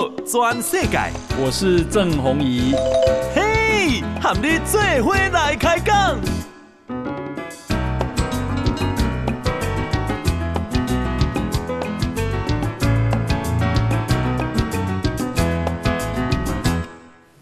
[0.00, 0.98] 道全世界，
[1.38, 2.72] 我是郑宏仪。
[3.34, 6.18] 嘿，和你做伙来开讲。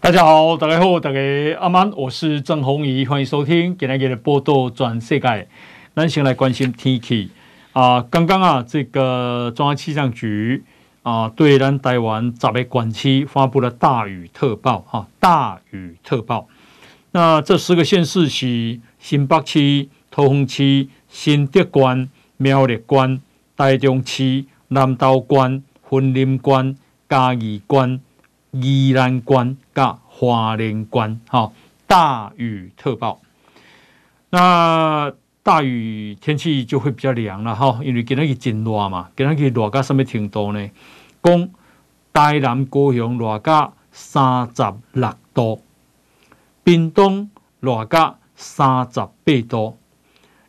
[0.01, 1.19] 大家好，大家好，大家
[1.61, 5.47] 阿曼，我是郑宏仪，欢迎收听今天的波多转世界。
[5.95, 7.29] 咱先来关心天气
[7.71, 10.65] 啊，刚刚啊，这个中央气象局。
[11.09, 16.47] 啊，对咱台湾十个县区发布了大雨特报，哈，大雨特报。
[17.09, 23.21] 那这十个县市是新北市、桃园市、新德县、苗栗县、
[23.57, 26.77] 台中市、南投县、云林县、
[27.09, 27.99] 嘉义县、
[28.51, 31.51] 宜兰县、甲花莲县，哈，
[31.87, 33.19] 大雨特报。
[34.29, 40.69] 那大雨天气就会比较凉了哈，因为今天是真热嘛，今天是热到什么程度呢？
[41.23, 41.49] 讲
[42.13, 45.61] 台南高雄热到三十六度，
[46.63, 49.77] 屏东热到三十八度，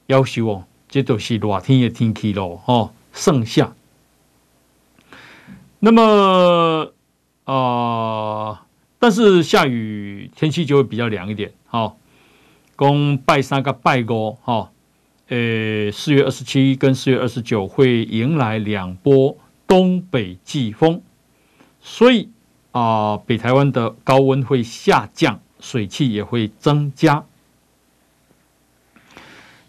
[0.09, 3.73] 夭寿哦，这都是热天的天气咯，哦，盛夏。
[5.79, 6.93] 那么
[7.45, 8.59] 啊、呃，
[8.99, 11.97] 但是下雨天气就会比较凉一点，哦。
[12.79, 14.69] 讲拜三跟拜五，哈、哦，
[15.29, 19.37] 呃，四月二十七跟四月二十九会迎来两波。
[19.71, 21.01] 东北季风，
[21.81, 22.29] 所以
[22.73, 27.25] 啊、北台湾的高温会下降，水汽也会增加。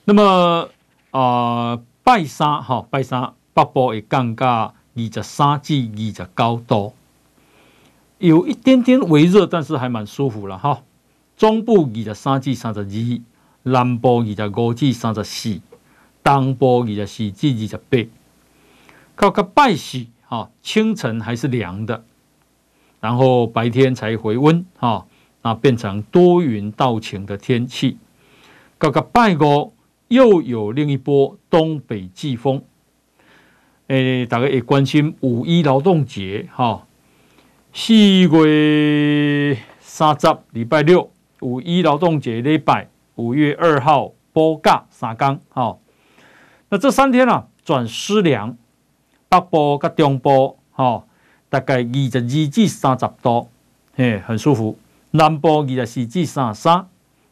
[0.05, 0.69] 那么
[1.11, 6.95] 啊、呃，拜三哈，拜三北部会降到二十三至二十九度，
[8.17, 10.81] 有一点点微热，但是还蛮舒服了哈。
[11.37, 13.21] 中部二十三至三十二，
[13.71, 15.61] 南部二十五至三十四，
[16.23, 17.99] 东部二十四至二十八。
[19.15, 22.03] 到个拜四，哈，清晨还是凉的，
[22.99, 25.05] 然后白天才回温，哈，
[25.43, 27.97] 那变成多云到晴的天气。
[28.79, 29.73] 到个拜五，
[30.07, 32.63] 又有另一波东北季风。
[33.87, 36.87] 诶，大家也关心五一劳动节，哈，
[37.73, 41.11] 四月三十礼拜六，
[41.41, 45.77] 五一劳动节礼拜五月二号补假三天，哈，
[46.69, 48.57] 那这三天啊，转湿凉。
[49.31, 51.05] 北部跟中部，哈，
[51.49, 53.47] 大概二十二至三十度，
[53.95, 54.77] 嘿，很舒服。
[55.11, 56.85] 南部二十四至三十三，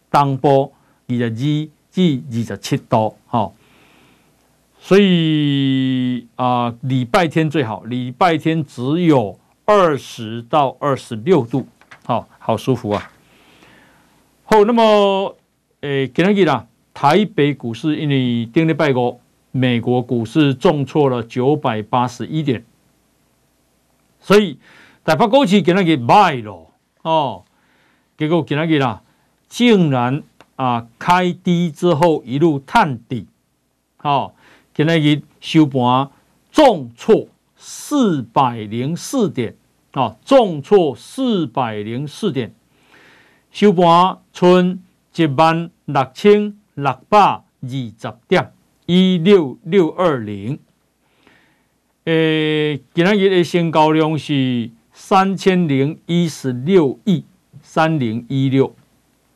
[0.10, 0.72] 东部
[1.10, 3.52] 二十二至二十七度，哈。
[4.80, 11.68] 所以啊，礼拜天最好，礼拜天只有二十到二十六度，
[12.06, 13.12] 好，好舒服啊。
[14.46, 15.36] 好，那么，
[15.82, 19.20] 诶，今日啦，台北股市因为顶礼拜五。
[19.52, 22.64] 美国股市重挫了九百八十一点，
[24.20, 24.60] 所以
[25.04, 26.68] 台北股市给他给卖了
[27.02, 27.44] 哦，
[28.18, 29.02] 结果给他给了，
[29.48, 30.22] 竟然
[30.56, 33.26] 啊开低之后一路探底，
[33.98, 34.36] 好，
[34.74, 36.12] 给他给收盘
[36.52, 39.56] 重挫四百零四点，
[39.94, 42.54] 啊，重挫四百零四点，
[43.52, 44.84] 收盘存
[45.16, 48.54] 一万六千六百二十点。
[48.92, 50.58] 一六六二零，
[52.06, 57.24] 诶，今日的成交量是三千零一十六亿
[57.62, 58.74] 三零一六，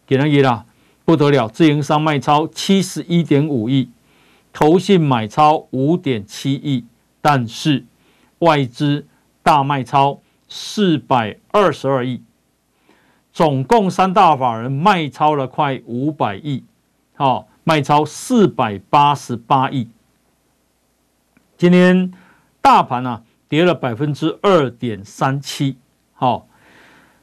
[0.07, 0.65] 今日啦
[1.05, 3.91] 不得了，自营商卖超七十一点五亿，
[4.51, 6.85] 投信买超五点七亿，
[7.21, 7.85] 但是
[8.39, 9.05] 外资
[9.43, 12.23] 大卖超四百二十二亿，
[13.31, 16.63] 总共三大法人卖超了快五百亿，
[17.13, 17.47] 好。
[17.65, 19.87] 卖超四百八十八亿，
[21.55, 22.11] 今天
[22.61, 25.77] 大盘啊跌了百分之二点三七，
[26.11, 26.47] 好，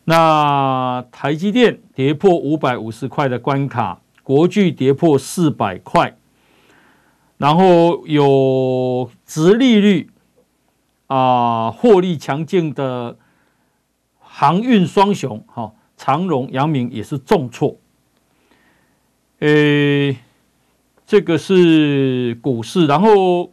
[0.04, 6.16] 那台积电跌破五百五十块的关卡，国巨跌破四百块，
[7.36, 10.09] 然后有殖利率
[11.09, 13.18] 啊获利强劲的
[14.18, 17.76] 航运双雄，哈，长荣、阳明也是重挫，
[19.41, 20.16] 诶。
[21.10, 23.51] 这个是股市，然后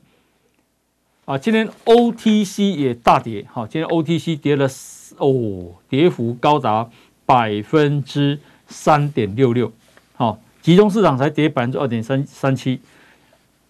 [1.26, 4.70] 啊，今天 OTC 也大跌，好，今天 OTC 跌了
[5.18, 6.88] 哦，跌幅高达
[7.26, 9.74] 百分之三点六六，
[10.14, 12.80] 好，集中市场才跌百分之二点三三七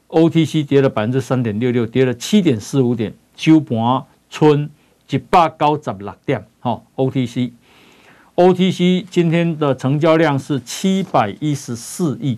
[0.09, 4.69] ，OTC 跌了百分之三点六六，跌了七点四五点，收盘春
[5.09, 12.37] 一百九十六点，好，OTC，OTC 今天的成交量是七百一十四亿。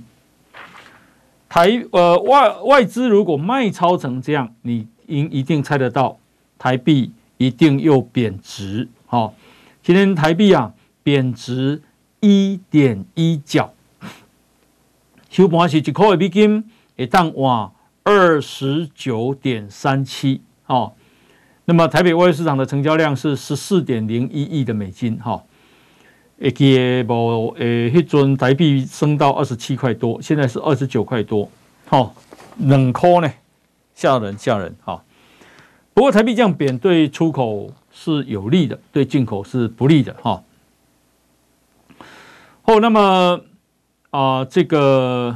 [1.49, 6.19] 台呃外外资如果卖超成这样，你应一定猜得到
[6.59, 8.87] 台币一定又贬值。
[9.07, 9.33] 好，
[9.81, 11.81] 今天台币啊贬值
[12.19, 13.73] 一点一角，
[15.31, 16.63] 收盘是一块美金
[16.95, 17.71] 一当哇
[18.03, 20.41] 二十九点三七。
[20.63, 20.95] 好，
[21.65, 25.17] 那么台北外汇市场的成交量是十四点零一亿的美金。
[25.17, 25.43] 哈。
[26.39, 31.51] 诶，记无诶，迄阵台币升到二十七块多，现在是二十九块多，
[31.85, 32.15] 好，
[32.57, 33.29] 两块呢，
[33.93, 35.03] 吓人吓人，哈。
[35.93, 40.41] 不过台币降贬，对出口是有利的，对进口是不利的，哈。
[42.61, 43.41] 好，那么
[44.11, 45.35] 啊，这个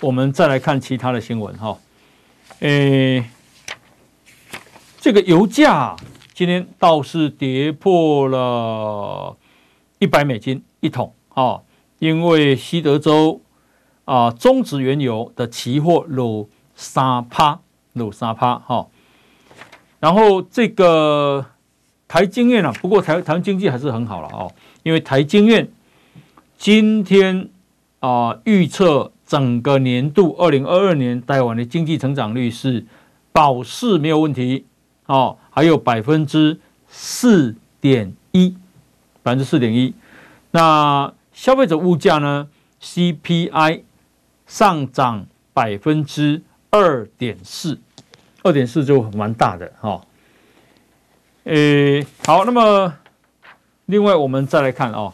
[0.00, 1.76] 我们再来看其他的新闻，哈。
[2.60, 3.24] 诶，
[4.98, 5.94] 这个油价
[6.32, 9.36] 今天倒是跌破了。
[10.00, 11.60] 一百美金一桶啊，
[11.98, 13.42] 因为西德州
[14.06, 17.60] 啊中质原油的期货落三趴，
[17.92, 18.88] 落三趴哈。
[20.00, 21.44] 然后这个
[22.08, 24.50] 台经院啊，不过台台湾经济还是很好了哦，
[24.82, 25.70] 因为台经院
[26.56, 27.50] 今天
[27.98, 32.86] 啊预测整个年度二零二二年台湾的经济成长率是
[33.32, 34.64] 保四没有问题
[35.04, 36.58] 哦，还有百分之
[36.88, 38.56] 四点一。
[39.22, 39.94] 百分之四点一，
[40.52, 42.48] 那消费者物价呢
[42.82, 43.82] ？CPI
[44.46, 47.78] 上涨百分之二点四，
[48.42, 50.00] 二点四就蛮大的哈。
[51.44, 52.94] 诶，好，那么
[53.86, 55.12] 另外我们再来看哦，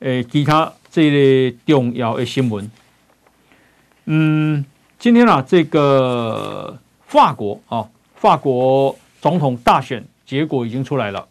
[0.00, 2.70] 诶，其他这一类重要的新闻。
[4.06, 4.64] 嗯，
[4.98, 11.28] 今天啊，这个法国啊，法国总统大选结果已经出来了。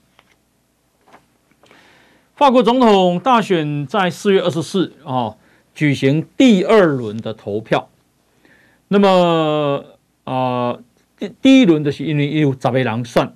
[2.40, 5.36] 法国总统大选在四月二十四啊
[5.76, 7.90] 举行第二轮的投票。
[8.88, 9.84] 那么
[10.24, 10.80] 啊，
[11.18, 13.36] 第第一轮的是因为有十个人算，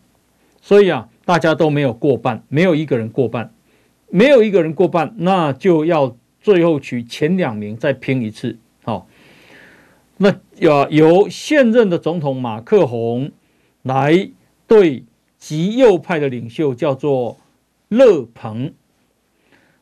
[0.62, 3.54] 所以啊，大家都没有过半，没有一个人过半，
[4.08, 8.58] 没有一个人过半，那就要最后取前两名再拼一次。
[8.86, 9.10] 好，
[10.16, 13.34] 那要由现任的总统马克宏
[13.82, 14.30] 来
[14.66, 15.04] 对
[15.38, 17.38] 极右派的领袖叫做
[17.90, 18.72] 勒庞。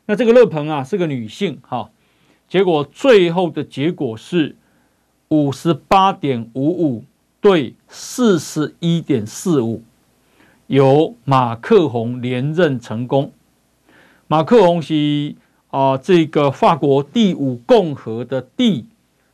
[0.06, 1.90] 那这个勒庞啊是个女性哈，
[2.48, 4.56] 结果最后的结果是
[5.28, 7.04] 五十八点五五
[7.40, 9.82] 对四十一点四五，
[10.66, 13.32] 由马克宏连任成功。
[14.26, 15.36] 马克宏是
[15.70, 18.86] 啊这个法国第五共和的第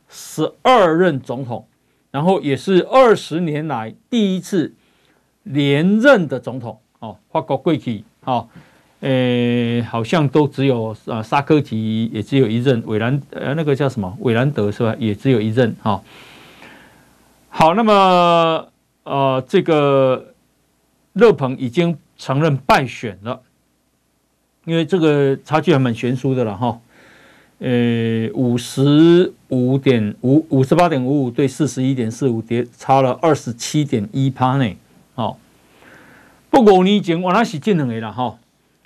[0.07, 1.67] 十二任总统，
[2.11, 4.75] 然后也是二十年来第一次
[5.41, 8.47] 连任的总统哦，法国贵体好。
[9.01, 14.93] 诶，好像都只有啊，沙科齐也只有一任，韦兰呃，那个叫什么韦兰德是吧？
[14.99, 16.03] 也只有一任哈、
[17.47, 18.67] 好，那么
[19.03, 20.33] 呃，这个
[21.13, 23.41] 勒鹏已经承认败选了，
[24.65, 26.79] 因为这个差距还蛮悬殊的了哈。
[27.59, 34.75] 呃，五十五点五五十八点五五对四十一点四五，跌差了二十七点一趴呢。
[35.15, 35.39] 好，
[36.49, 38.37] 不过你已经我那是进两个了哈。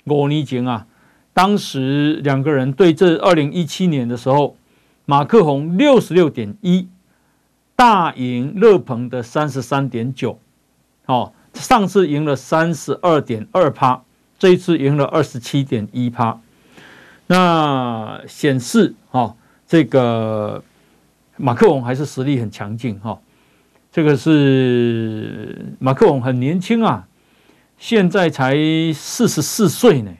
[0.06, 0.86] 五年前啊，
[1.32, 4.56] 当时两个人对这二零一七年的时候，
[5.06, 6.88] 马克宏六十六点一
[7.74, 10.38] 大赢乐鹏的三十三点九，
[11.06, 14.02] 哦，上次赢了三十二点二趴，
[14.38, 16.38] 这一次赢了二十七点一趴，
[17.26, 19.34] 那显示哈，
[19.66, 20.62] 这个
[21.36, 23.18] 马克宏还是实力很强劲哈，
[23.90, 27.08] 这个是马克宏很年轻啊。
[27.86, 28.56] 现在才
[28.94, 30.10] 四十四岁呢，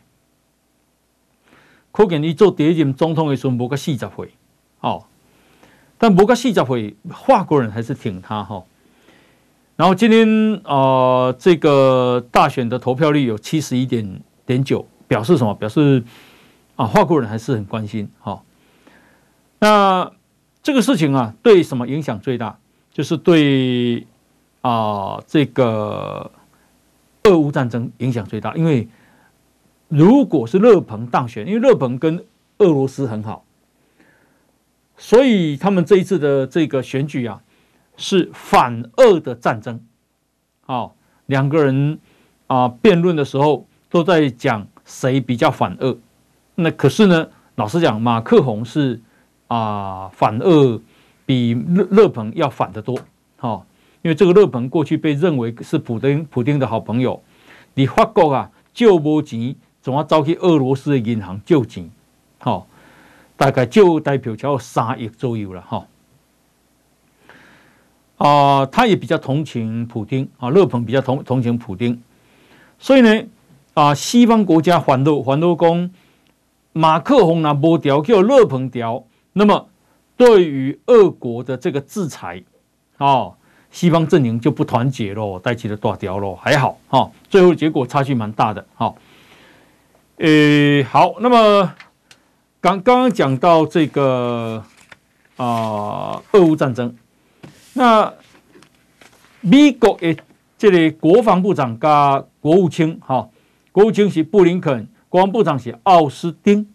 [1.91, 4.35] 可见你做第一任总统的时候没个四十岁，
[4.81, 5.07] 哦，
[5.97, 8.63] 但没个四十岁，法国人还是挺他哈。
[9.77, 15.55] 然后今天啊、呃，这个大选的投票率有七十一点点九，表示什么？
[15.55, 16.05] 表示
[16.77, 18.43] 啊，法国人还是很关心哈。
[19.61, 20.13] 那
[20.63, 22.59] 这个事情啊，对什么影响最大？
[22.93, 24.07] 就是对
[24.61, 26.31] 啊，这个。
[27.25, 28.87] 俄乌战争影响最大，因为
[29.89, 32.23] 如果是勒庞当选，因为勒庞跟
[32.59, 33.45] 俄罗斯很好，
[34.97, 37.43] 所以他们这一次的这个选举啊，
[37.97, 39.81] 是反俄的战争。
[40.67, 40.91] 啊，
[41.27, 41.99] 两个人
[42.47, 45.97] 啊辩论的时候都在讲谁比较反俄。
[46.55, 49.01] 那可是呢，老实讲，马克宏是
[49.49, 50.81] 啊反俄
[51.25, 52.99] 比勒勒庞要反得多。
[53.39, 53.67] 好。
[54.05, 57.23] 因为这个勒庞过去被认为是普丁普丁的好朋友，
[57.73, 61.91] 你法国啊救不钱，总要找去俄罗斯的银行救钱，
[62.37, 62.67] 好，
[63.35, 65.87] 大概就代表超三亿左右了哈。
[68.19, 72.03] 啊，他也比较同情普丁啊，勒庞比较同同情普丁。
[72.79, 73.25] 所以呢，
[73.73, 75.91] 啊，西方国家反怒，反怒讲
[76.75, 79.71] 马克宏拿波条叫勒鹏条，那么
[80.15, 82.43] 对于俄国的这个制裁，
[82.99, 83.37] 哦，
[83.75, 88.95] 西方阵营就不团结喽，带起了大条喽，还好哈、哦，最后结果差距蛮大的哈。
[90.19, 91.75] 呃、好，那么
[92.61, 94.65] 刚刚刚讲到这个
[95.37, 96.97] 啊，俄乌战争，
[97.73, 98.15] 那
[99.41, 100.17] 美国的
[100.57, 103.29] 这里国防部长加国务卿哈，
[103.73, 106.73] 国务卿是布林肯，国防部长是奥斯汀，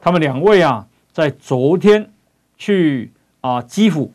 [0.00, 2.10] 他们两位啊，在昨天
[2.56, 4.10] 去啊基辅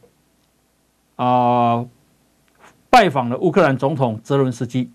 [1.17, 1.85] 啊
[2.95, 4.89] 拜访了乌克兰总统泽伦斯基，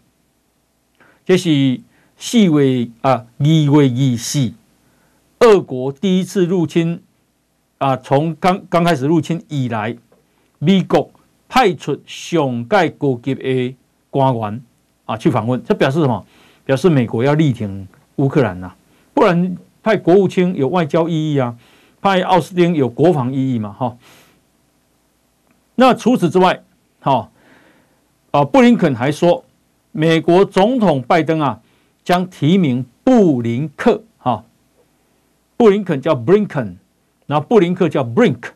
[1.23, 1.79] 这是
[2.17, 4.55] 四月啊二月二四，
[5.41, 7.03] 俄国第一次入侵
[7.77, 9.95] 啊，从刚刚开始入侵以来，
[10.59, 11.11] 美国
[11.47, 13.77] 派出上届高级的
[14.09, 14.65] 官员
[15.05, 16.25] 啊去访问，这表示什么？
[16.65, 18.73] 表示美国要力挺乌克兰呐、
[19.13, 21.55] 不然派国务卿有外交意义啊，
[22.01, 23.95] 派奥斯汀有国防意义嘛，哈。
[25.75, 26.63] 那除此之外，
[27.01, 27.31] 哈
[28.31, 29.45] 啊，布林肯还说，
[29.93, 31.61] 美国总统拜登啊
[32.05, 34.45] 将提名布林克，哈，
[35.57, 36.75] 布林肯叫 Blinken，
[37.27, 38.51] 然后布林克叫 Brink，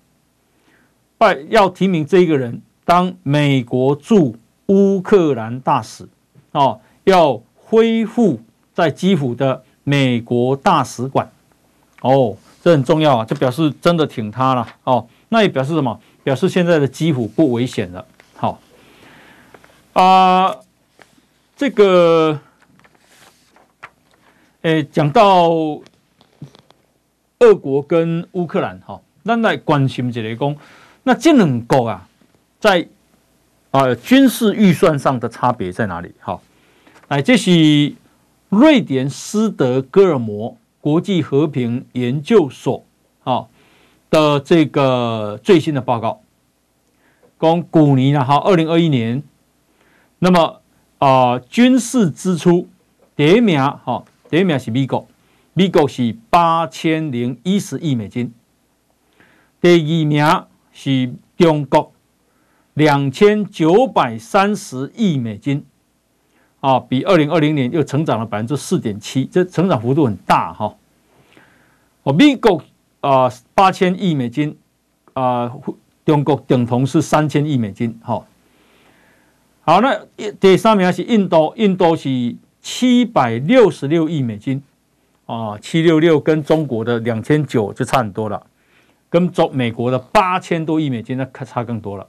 [1.19, 6.09] 拜要提名这一个人当美国驻乌克兰大使，
[6.53, 7.43] 哦，要。
[7.67, 8.39] 恢复
[8.75, 11.29] 在基辅的美国大使馆，
[12.03, 15.05] 哦，这很重要啊，这表示真的挺他了哦。
[15.31, 15.99] 那也表示什么？
[16.23, 18.05] 表示现在的基辅不危险了。
[19.95, 20.57] 啊，
[21.57, 22.41] 这个，
[24.63, 25.51] 诶，讲到
[27.39, 30.57] 俄国跟乌克兰，哈，那来关心这类工，
[31.05, 32.09] 那这两国啊，
[32.59, 32.89] 在
[33.71, 36.13] 啊军事预算上的差别在哪里？
[36.19, 36.41] 哈。
[37.07, 37.95] 哎，这是
[38.49, 42.85] 瑞典斯德哥尔摩国际和平研究所
[43.23, 43.47] 啊
[44.11, 46.21] 的这个最新的报告，
[47.39, 49.23] 讲古尼呢，哈，二零二一年，
[50.19, 50.61] 那么
[50.99, 52.69] 啊、军事支出
[53.15, 55.07] 第一名哈，第一名是美国，
[55.53, 58.33] 美国是八千零一十亿美金，
[59.61, 61.93] 第二名是中国，
[62.73, 65.67] 两千九百三十亿美金。
[66.61, 70.75] 啊，比二零二零年又成长了百分之四点七，这成长幅度很大哈。
[72.05, 72.63] 哦，美国
[73.03, 74.57] 啊八千亿美金，
[75.13, 75.53] 啊
[76.07, 78.25] 中国等同是三千亿美金，哈。
[79.67, 79.99] 好，那
[80.39, 84.63] 第三名是印度，印度是七百六十六亿美金，
[85.25, 88.47] 啊七六六跟中国的两千九就差很多了，
[89.09, 92.07] 跟中美国的八千多亿美金那可差更多了。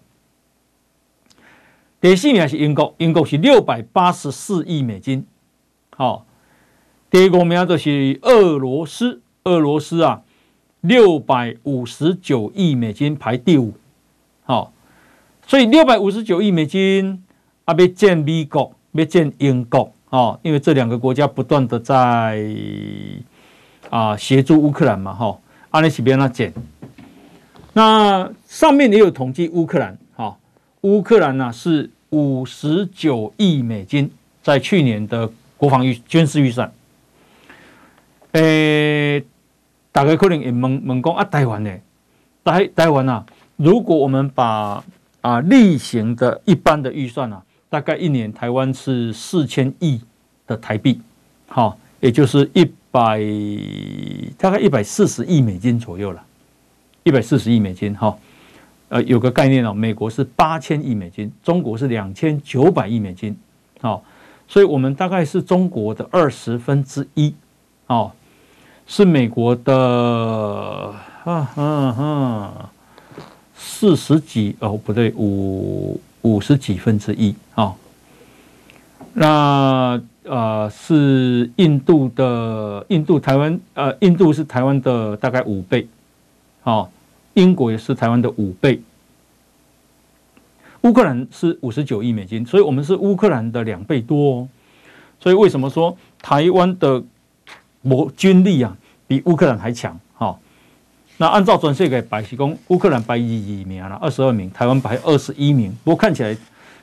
[2.01, 5.25] 第四名是英国，英国是六百八十四亿美金。
[5.95, 6.25] 好，
[7.09, 10.23] 第五名就是俄罗斯，俄罗斯啊，
[10.81, 13.73] 六百五十九亿美金排第五。
[14.43, 14.73] 好，
[15.47, 17.23] 所以六百五十九亿美金
[17.65, 22.43] 啊，要建美国，要建英国啊，因为这两个国家不断的在
[23.89, 25.37] 啊协助乌克兰嘛，哈，
[25.71, 26.53] 阿尼西边那减。
[27.73, 30.37] 那上面也有统计乌克兰，哈，
[30.81, 31.91] 乌克兰呢是。
[32.11, 34.09] 五十九亿美金
[34.41, 36.71] 在去年的国防预军事预算，
[38.31, 39.21] 诶，
[39.91, 41.77] 大概可能也问问讲啊，台湾呢？
[42.41, 43.25] 台台湾啊，
[43.57, 44.81] 如果我们把
[45.19, 49.99] 啊例行的一般的预算啊，大概一年台湾是四千亿
[50.47, 50.99] 的台币，
[51.47, 53.19] 好，也就是一百
[54.37, 56.23] 大概一百四十亿美金左右了，
[57.03, 58.17] 一百四十亿美金，哈。
[58.87, 63.35] 呃，有个概念哦，美国是八千亿美金，中国是两千九百亿美金，
[63.81, 63.99] 哦，
[64.47, 67.33] 所以我们大概是中国的二十分之一，
[67.87, 68.11] 哦，
[68.85, 69.75] 是美国的
[71.23, 72.69] 啊啊哈
[73.55, 77.75] 四十几哦不对五五十几分之一啊，哦，
[79.13, 85.87] 那呃是印度的印度台湾呃印度是台湾的大概五倍，
[86.63, 86.89] 哦。
[87.35, 88.81] 英国也是台湾的五倍，
[90.83, 94.47] 乌克兰是五十九亿美金，所以我们是乌克兰的两倍多哦。
[95.19, 97.03] 所以为什么说台湾的
[97.83, 99.99] 国军力啊比乌克兰还强？
[101.17, 105.71] 那按照全世界排是讲，乌克兰排二二名了，二十二名，台湾排二十一名。
[105.83, 106.35] 不过看起来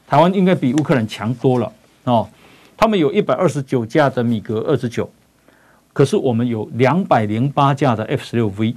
[0.08, 1.70] 台湾应该比乌克兰强多了
[2.04, 2.28] 哦。
[2.76, 5.08] 他们有一百二十九架的米格二十九，
[5.92, 8.74] 可是我们有两百零八架的 F 十六 V。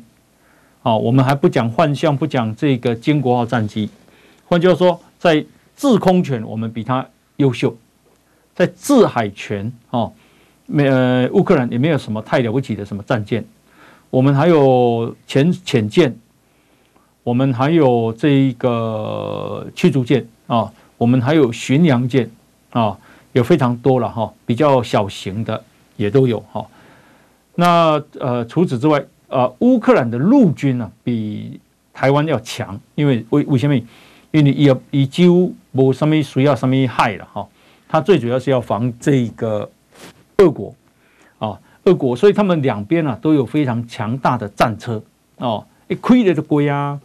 [0.83, 3.89] 哦，我们还不讲幻象，不讲这个经国号战机。
[4.45, 5.43] 换句话说，在
[5.75, 7.03] 制空权，我们比他
[7.37, 7.69] 优秀；
[8.53, 10.13] 在制海权哦，
[10.67, 13.43] 没呃乌克兰也没有什么太了不起的什么战舰，
[14.15, 16.17] 我们还有潜潜舰，
[17.21, 22.31] 我们还有这一个驱逐舰啊，我们还有巡洋舰
[22.69, 22.97] 啊，
[23.33, 25.61] 有非常多了哈，比较小型的
[25.97, 26.65] 也都有哈。
[27.55, 31.59] 那呃除此之外，呃乌克兰的陆军呢比
[31.93, 33.75] 台湾要强，因为为为什么？
[34.31, 37.45] 因为伊伊几乎无什么需要什么害了哈，
[37.89, 39.69] 他最主要是要防这个
[40.37, 40.73] 俄国，
[41.85, 45.01] 俄国，所以他们两边啊都有非常强大的战车
[45.37, 46.99] 哦，一亏了就归啊，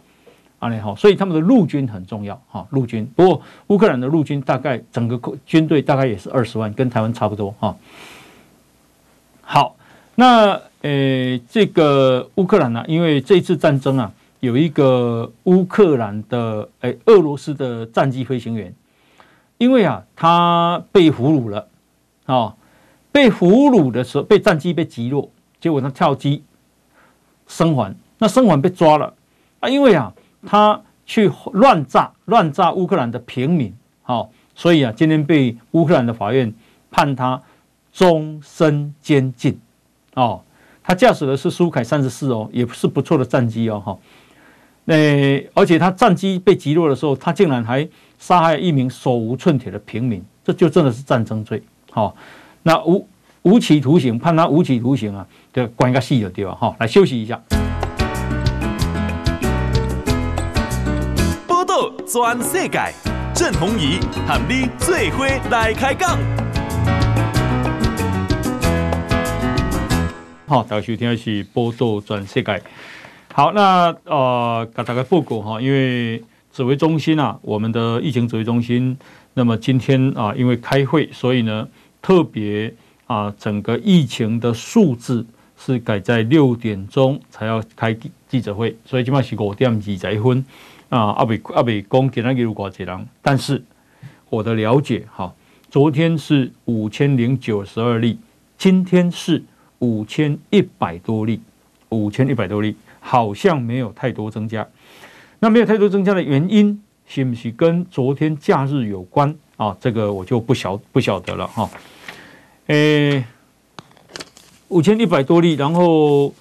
[0.59, 3.09] 啊你好，所以他们的陆军很重要哈，陆军。
[3.15, 7.75] 不过乌克兰的陆军大概整个军队大概也是二十万，跟台湾差不多哈。
[9.41, 9.75] 好，
[10.15, 14.11] 那呃这个乌克兰呢，因为这次战争啊。
[14.41, 18.73] 有一个乌克兰的诶，俄罗斯的战机飞行员，
[19.59, 21.67] 因为啊，他被俘虏了，
[22.25, 22.55] 啊，
[23.11, 26.43] 被俘虏的时候被战机被击落，结果他跳机
[27.47, 29.13] 生还，那生还被抓了
[29.59, 30.13] 啊，因为啊，
[30.45, 36.53] 他去乱炸乱炸乌克兰的平民，好，所以啊，今天被乌克兰的法院
[36.89, 37.41] 判他
[37.91, 39.59] 终身监禁，
[40.13, 40.41] 哦，
[40.81, 43.97] 他驾驶的是苏凯三十四哦，也是不错的战机哦，哈。
[44.85, 44.95] 那
[45.53, 47.87] 而且他战机被击落的时候，他竟然还
[48.17, 51.61] 杀害一名手无寸铁的平民，这就真的是战争罪。
[51.91, 52.15] 好，
[52.63, 53.07] 那无
[53.41, 56.55] 无期徒刑，判他无期徒刑啊，就关个戏的对吧？
[56.59, 57.41] 好，来休息一下。
[61.47, 62.93] 报道全世界，
[63.33, 66.19] 郑鸿仪和你做伙来开讲。
[70.45, 72.61] 好，大家收听的是报道全世界。
[73.33, 78.95] 好，那呃，给大家报告哈，因为指挥中心啊，我们的疫情指挥中心，
[79.33, 81.67] 那么今天啊，因为开会，所以呢，
[82.01, 82.73] 特别
[83.05, 85.25] 啊，整个疫情的数字
[85.57, 87.95] 是改在六点钟才要开
[88.27, 90.45] 记者会，所以今晚是五点二十分
[90.89, 93.63] 啊，阿伟阿伟公给那个如果这样，但是
[94.29, 95.33] 我的了解哈，
[95.69, 98.17] 昨天是五千零九十二例，
[98.57, 99.43] 今天是
[99.79, 101.41] 五千一百多例，
[101.89, 102.75] 五千一百多例。
[103.03, 104.67] 好像没有太多增加，
[105.39, 109.77] 那没有太多增加的原因，是不是跟昨天假日有关啊？
[109.79, 111.69] 这个我就不晓不晓得了哈。
[112.65, 113.23] 诶，
[114.69, 116.33] 五千一百多例，然后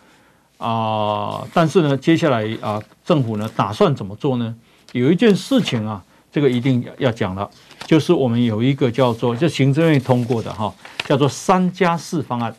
[0.57, 4.57] 啊，但是呢，接下来啊，政府呢打算怎么做呢？
[4.93, 6.03] 有一件事情啊，
[6.33, 7.51] 这个一定要讲了，
[7.85, 12.55] 就是我们有一个叫做，就行政院通过的哈，叫做三加四方案。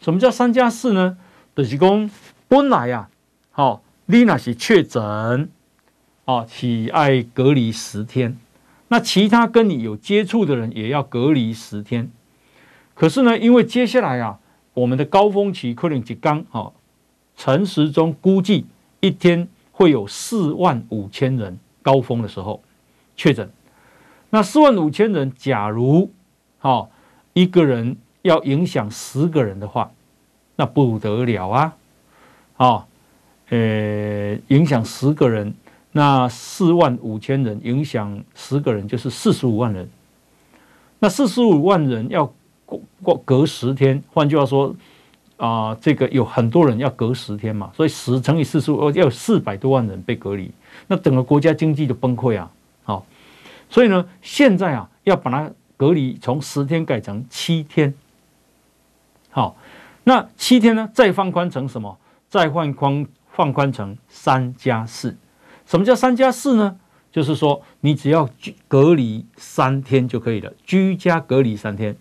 [0.00, 1.18] 什么叫三加四呢？
[1.54, 2.08] 就是说
[2.48, 3.08] 本来呀。
[3.54, 5.50] 哦，你那是确诊，
[6.24, 8.38] 哦，喜爱隔离十天，
[8.88, 12.10] 那其他跟你有接触的人也要隔离十天。
[12.94, 14.38] 可是呢，因为接下来啊，
[14.74, 16.74] 我们的高峰期可能就刚好，
[17.36, 18.66] 陈时中估计
[19.00, 22.62] 一天会有四万五千人高峰的时候
[23.16, 23.48] 确诊。
[24.30, 26.10] 那四万五千人，假如
[26.60, 26.88] 哦
[27.34, 29.90] 一个人要影响十个人的话，
[30.56, 31.76] 那不得了啊，
[32.56, 32.84] 哦
[33.50, 35.54] 呃，影响十个人，
[35.98, 39.90] 那四万五千人影响十个人就是四十五万人。
[41.00, 42.32] 那四十五万人要
[42.64, 44.72] 过过隔十天，换句话说，
[45.38, 50.48] 啊、这个有很多人要隔十天嘛，所以十乘以四十五，要有四百多万人被隔离，
[50.86, 52.48] 那整个国家经济就崩溃啊！
[52.84, 53.04] 好，
[53.68, 57.92] 所以呢，现在啊，要把它隔离从十天改成七天。
[59.30, 59.56] 好，
[60.04, 61.98] 那七天呢，再放宽成什么？
[62.28, 63.04] 再放宽。
[63.30, 65.16] 放宽成三加四，
[65.68, 66.80] 什么叫三加四呢？
[67.12, 71.94] 就是说你只要居隔离三天就可以了，居家隔离三天。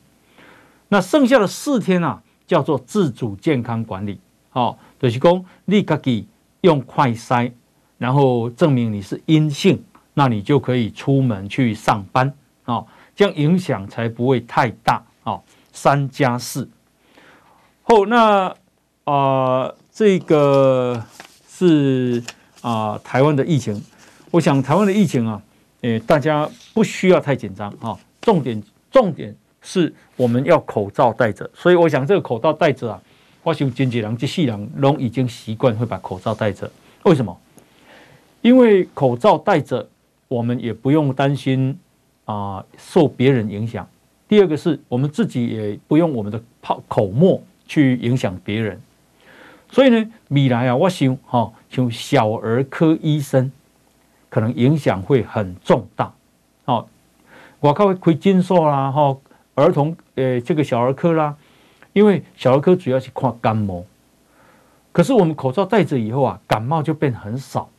[0.87, 4.21] 那剩下的四天啊，叫做自主健康管理。
[4.51, 6.27] 好，就是说你自己
[6.61, 7.51] 用快筛，
[7.97, 15.41] 然后证明你是阴性，那你就可以出门去上班啊，这样影响才不会太大啊。
[15.73, 16.69] 三加四。
[17.83, 18.55] 后那啊、
[19.03, 21.03] 呃，这个。
[21.59, 22.23] 是
[22.67, 23.81] 啊、台湾的疫情，
[24.29, 25.41] 我想台湾的疫情啊，
[25.83, 27.97] 诶，大家不需要太紧张啊。
[28.19, 33.01] 重点重点是我们要口罩戴着，所以我想这个口罩戴着啊，
[33.41, 36.69] 我想经济人这些人都已经习惯会把口罩戴着。
[37.03, 37.39] 为什么？
[38.41, 39.87] 因为口罩戴着，
[40.27, 41.79] 我们也不用担心
[42.25, 43.87] 啊、受别人影响。
[44.27, 48.77] 第二个是我们自己也不用我们的泡口沫去影响别人。
[49.71, 53.51] 所以呢，未来啊，我想哈，像小儿科医生，
[54.29, 56.13] 可能影响会很重大。
[56.65, 56.87] 哦，
[57.61, 59.17] 外口会开诊所啦，哈，
[59.55, 61.35] 儿童呃这个小儿科啦，
[61.93, 63.85] 因为小儿科主要是看感冒，
[64.91, 67.69] 可是我们口罩戴着以后啊，感冒就变很少。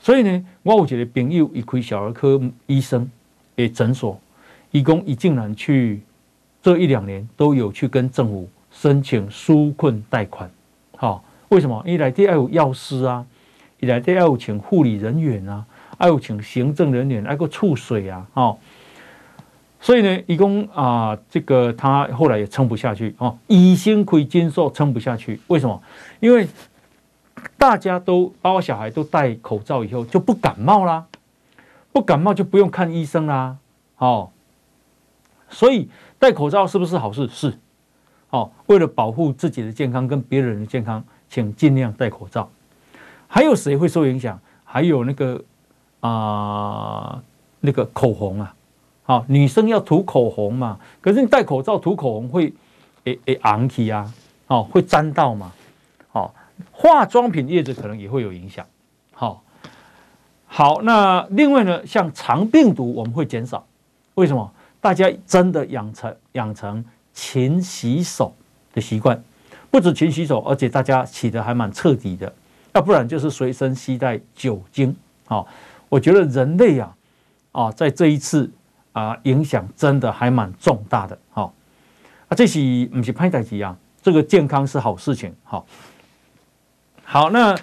[0.00, 3.10] 所以呢，我有一个朋友，一开小儿科医生
[3.56, 4.20] 诶诊所，
[4.70, 6.00] 义工一竟然去
[6.62, 10.48] 这一两年都有去跟政府申请纾困贷款。
[10.96, 11.82] 好，为什么？
[11.86, 13.24] 一来要有药师啊，
[13.80, 15.64] 一来要有请护理人员啊，
[15.98, 18.58] 还有请行政人员，还有储水啊，好。
[19.80, 25.40] 所以呢，义工啊，这个他后来也撑不下去哦，医生可以接受，撑不下去。
[25.46, 25.82] 为什么？
[26.20, 26.48] 因为。
[27.56, 31.06] 大家都包括小孩都戴口罩以后就不感冒啦，
[31.92, 33.58] 不感冒就不用看医生啦，
[33.98, 34.30] 哦，
[35.48, 37.28] 所以戴口罩是不是好事？
[37.28, 37.56] 是，
[38.30, 42.50] 哦，为了保护自己的健康跟别人的健康，请尽量戴口罩。
[43.26, 44.40] 还有谁会受影响？
[44.64, 45.42] 还有那个
[46.00, 47.22] 啊、
[47.60, 48.54] 那个口红啊，
[49.02, 52.52] 好，女生要涂口红嘛，可是你戴口罩涂口红会
[53.04, 54.12] 诶诶昂起啊，
[54.46, 55.52] 哦，会沾到嘛，
[56.12, 56.30] 哦。
[56.72, 58.66] 化妆品业者可能也会有影响。
[59.12, 59.42] 好，
[60.46, 63.64] 好，那另外呢，像肠病毒我们会减少，
[64.14, 64.52] 为什么？
[64.80, 68.32] 大家真的养成养成勤洗手
[68.72, 69.20] 的习惯，
[69.70, 72.32] 不止勤洗手，而且大家洗得还蛮彻底的，
[72.74, 74.94] 要不然就是随身携带酒精。
[75.26, 75.46] 好，
[75.88, 76.96] 我觉得人类啊，
[77.52, 78.50] 啊，在这一次
[78.92, 81.18] 啊，影响真的还蛮重大的。
[81.30, 81.52] 好，
[82.28, 83.76] 啊，这是不是拍代机啊？
[84.00, 85.34] 这个健康是好事情。
[85.44, 85.66] 好。
[87.10, 87.56] 好，那，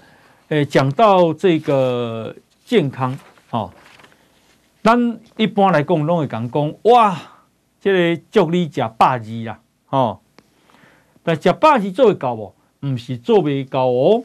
[0.49, 3.15] 诶，讲到这个健康，
[3.51, 3.71] 哦，
[4.81, 7.15] 咱一般来讲，拢会讲讲，哇，
[7.79, 10.19] 这个祝你吃百二啦，哦，
[11.25, 12.53] 但吃百是做会到不？
[12.79, 14.23] 不是做不到哦。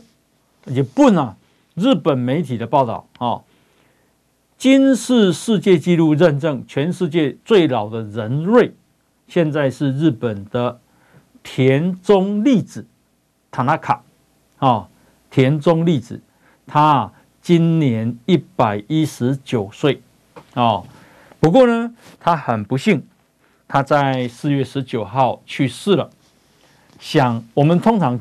[0.66, 1.34] 日本啊，
[1.74, 3.42] 日本媒体的报道，哦，
[4.58, 8.74] 金氏世界纪录认证，全世界最老的人瑞，
[9.26, 10.78] 现在是日本的
[11.42, 12.86] 田中利子，
[13.50, 14.04] 塔纳卡，
[14.58, 14.86] 啊。
[15.30, 16.20] 田中利子，
[16.66, 20.02] 他今年一百一十九岁，
[20.54, 20.84] 哦，
[21.38, 23.06] 不过呢，他很不幸，
[23.68, 26.10] 他在四月十九号去世了。
[27.00, 28.20] 想，我们通常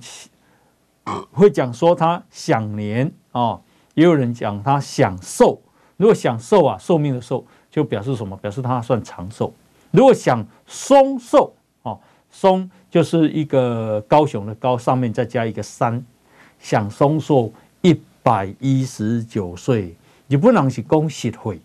[1.31, 3.61] 会讲说他享年哦，
[3.93, 5.61] 也有人讲他享寿。
[5.97, 8.37] 如果享寿啊，寿命的寿，就表示什么？
[8.37, 9.53] 表示他算长寿。
[9.91, 11.99] 如果享松寿哦，
[12.31, 16.03] 松就是一个高雄的高，上面再加一个山。
[16.61, 19.93] 享松寿一百一十九岁，
[20.29, 21.59] 日本人是讲实惠，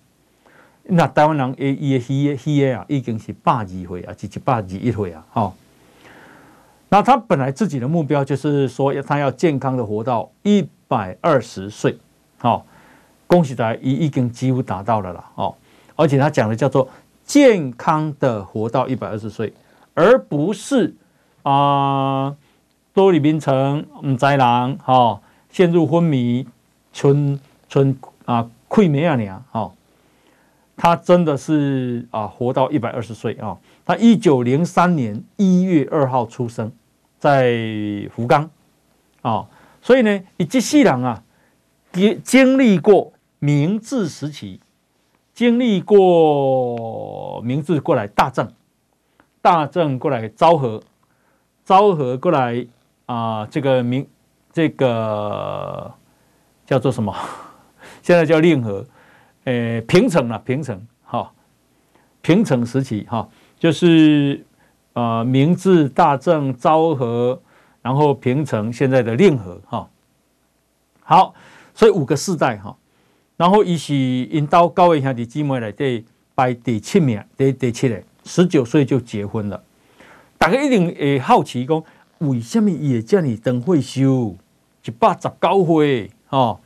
[0.83, 5.53] 那台湾人诶伊诶伊诶啊，已经是百二岁啊，是一百二一岁啊，哈。
[6.95, 11.99] 那他本来自己的目标就是说，他要健康的活到一百二十岁，
[12.39, 12.65] 好，
[13.27, 15.53] 恭喜他，已已经几乎达到了啦，哦，
[15.97, 16.89] 而且他讲的叫做
[17.25, 19.53] 健康的活到一百二十岁，
[19.95, 20.95] 而不是
[21.43, 22.37] 啊。
[22.93, 26.47] 多里冰城，唔知人，哈，陷入昏迷，
[26.93, 29.73] 春春啊，溃没啊娘，哈，
[30.77, 33.59] 他真的是啊，活到一百二十岁啊。
[33.85, 36.71] 他一九零三年一月二号出生
[37.25, 38.51] 在福冈，
[39.23, 39.49] 啊，
[39.81, 41.23] 所以呢，以这世人啊，
[41.91, 44.61] 经经历过明治时期，
[45.33, 48.53] 经历过明治过来大正，
[49.41, 50.83] 大正过来昭和，
[51.65, 52.67] 昭和过来。
[53.07, 54.07] 啊，这个明，
[54.51, 55.93] 这个
[56.65, 57.15] 叫做什么？
[58.01, 58.83] 现在叫令和，
[59.45, 61.31] 呃，平成了，平成，哈，
[62.23, 64.43] 平成时期，哈，就是
[64.95, 67.41] 啊，明治、大正、昭和，
[67.83, 69.89] 然后平成，现在的令和，哈，
[71.03, 71.35] 好，
[71.75, 72.75] 所以五个世代，哈，
[73.37, 76.05] 然后伊是引导高位兄弟姊妹来第
[76.35, 79.63] 排第七名，第第七嘞，十九岁就结婚了，
[80.39, 81.83] 大家一定会好奇讲。
[82.19, 84.37] 为什么也叫你等会休？
[84.85, 86.61] 一百十九岁哦！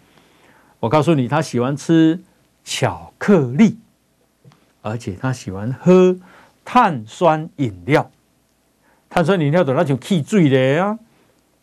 [0.79, 2.21] 我告诉你，他喜欢吃
[2.63, 3.79] 巧克力，
[4.83, 6.15] 而且他喜欢喝
[6.65, 8.09] 碳酸饮料。
[9.11, 10.99] 碳酸饮料都那种汽水的啊！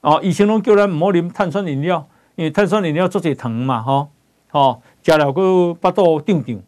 [0.01, 4.07] 哦，以前拢叫咱唔好啉碳酸饮料，因为碳酸饮料做些糖嘛，哈
[4.51, 6.61] 哦，加了个巴肚定定。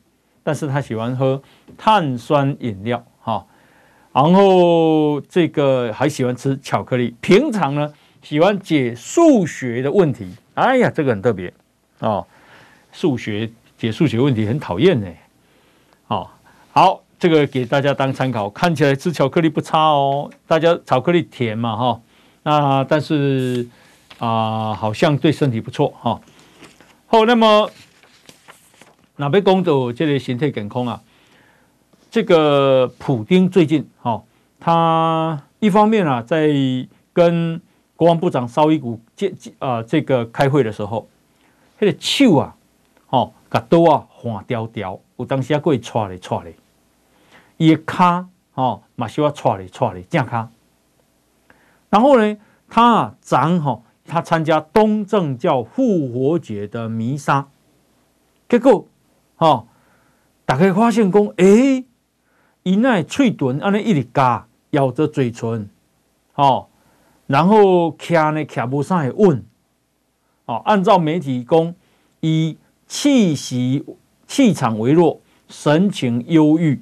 [0.43, 1.41] 但是他喜欢喝
[1.77, 3.45] 碳酸饮料，哈。
[4.13, 10.27] 然后这个还喜欢吃巧克力，平常呢喜欢解数学的问题。
[10.55, 11.53] 哎呀，这个很特别
[11.99, 12.25] 哦，
[12.91, 15.07] 数学解数学问题很讨厌呢。
[16.07, 16.27] 哦，
[16.71, 18.49] 好，这个给大家当参考。
[18.49, 22.01] 看起来吃巧克力不差哦，大家巧克力甜嘛哈、哦，
[22.43, 23.67] 那但是
[24.19, 26.21] 啊、呃，好像对身体不错哈、哦。
[27.07, 27.69] 好，那么
[29.15, 31.01] 哪位公主这里形态健康啊？
[32.09, 34.23] 这个普丁最近，哈，
[34.59, 36.49] 他一方面啊，在
[37.13, 37.61] 跟
[37.95, 41.07] 国防部长绍伊古接啊这个开会的时候，
[41.79, 42.55] 他的手啊，
[43.09, 46.55] 哦，把刀啊换掉掉，有当时啊过去踹咧踹咧，
[47.57, 50.49] 伊的脚哦，嘛需要踹咧踹咧，正脚。
[51.89, 57.47] 然后呢，他啊，长吼，他参加东正教复活节的弥撒，
[58.49, 58.87] 结果，
[59.35, 59.65] 哈，
[60.45, 61.85] 大家发现讲，诶，
[62.63, 65.69] 伊那嘴唇安尼一直夹，咬着嘴唇，
[66.35, 66.67] 哦，
[67.25, 69.45] 然后徛呢徛不上来稳，
[70.45, 71.73] 哦，按照媒体讲，
[72.19, 73.85] 以气息
[74.25, 76.81] 气场微弱，神情忧郁，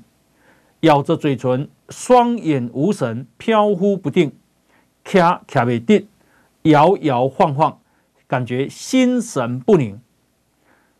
[0.86, 4.32] 咬着嘴唇，双眼无神，飘忽不定。
[5.04, 6.08] 卡卡未定，
[6.64, 7.80] 摇摇晃晃，
[8.28, 10.00] 感觉心神不宁。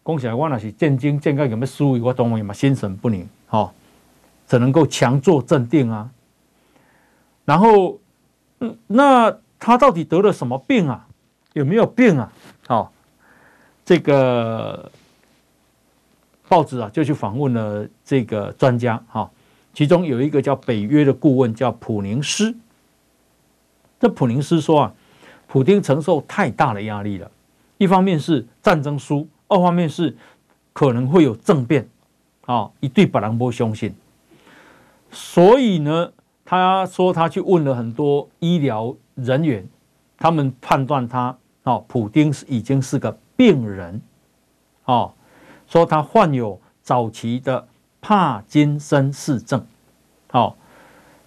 [0.04, 2.00] 讲起来，我那是战争，战争有没有输？
[2.04, 3.28] 我当然嘛，心神不宁。
[3.50, 3.72] 哦，
[4.48, 6.10] 只能够强作镇定啊。
[7.46, 8.00] 然后，
[8.88, 11.08] 那他到底得了什么病啊？
[11.54, 12.32] 有没有病啊？
[12.70, 12.90] 哦，
[13.84, 14.92] 这个
[16.48, 19.04] 报纸啊，就去访问了这个专家。
[19.08, 19.30] 哈，
[19.76, 22.56] 其中有一个叫北约的顾问，叫普宁斯。
[24.00, 24.94] 这普宁斯说啊，
[25.48, 27.30] 普丁承受太大的压力了，
[27.78, 30.16] 一方面是战争输，二方面是
[30.72, 31.90] 可能会有政变，
[32.46, 33.94] 啊，一对巴郎波相信，
[35.12, 36.14] 所以呢，
[36.46, 39.68] 他说他去问了很多医疗人员，
[40.18, 44.02] 他们判断他啊，普丁是已经是个病人，
[44.84, 45.12] 啊，
[45.68, 47.68] 说他患有早期的
[48.08, 49.66] 帕金森氏症，
[50.30, 50.56] 好。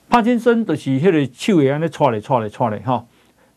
[0.08, 3.04] 帕金森就是迄个手会安尼搓咧搓咧搓咧哈，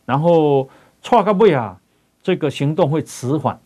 [0.05, 0.67] 然后
[1.03, 1.79] 搓到尾啊，
[2.23, 3.59] 这个行动会迟缓，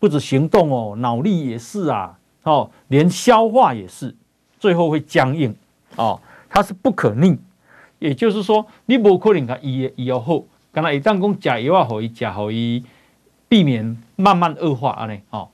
[0.00, 4.12] 不止行动哦，脑力也是啊，哦，连消化也是，
[4.58, 5.54] 最后会僵硬
[5.94, 7.38] 哦，它是不可逆，
[8.00, 10.42] 也就是说，你无可能甲医医药好，
[10.72, 12.84] 干那一旦讲食药啊，可以食，可以
[13.48, 15.48] 避免慢慢恶化安尼哦。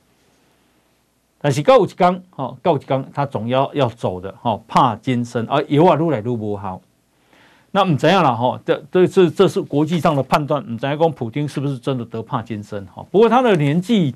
[1.42, 6.80] 但是到有一天，哈，到有一天，他总要要走的，哈，帕金森，而药啊，愈来愈不好。
[7.72, 13.04] 那唔知样了，哈，这这这这是国际上的判断，唔知讲普丁是不是真的得帕金森，哈。
[13.10, 14.14] 不过他的年纪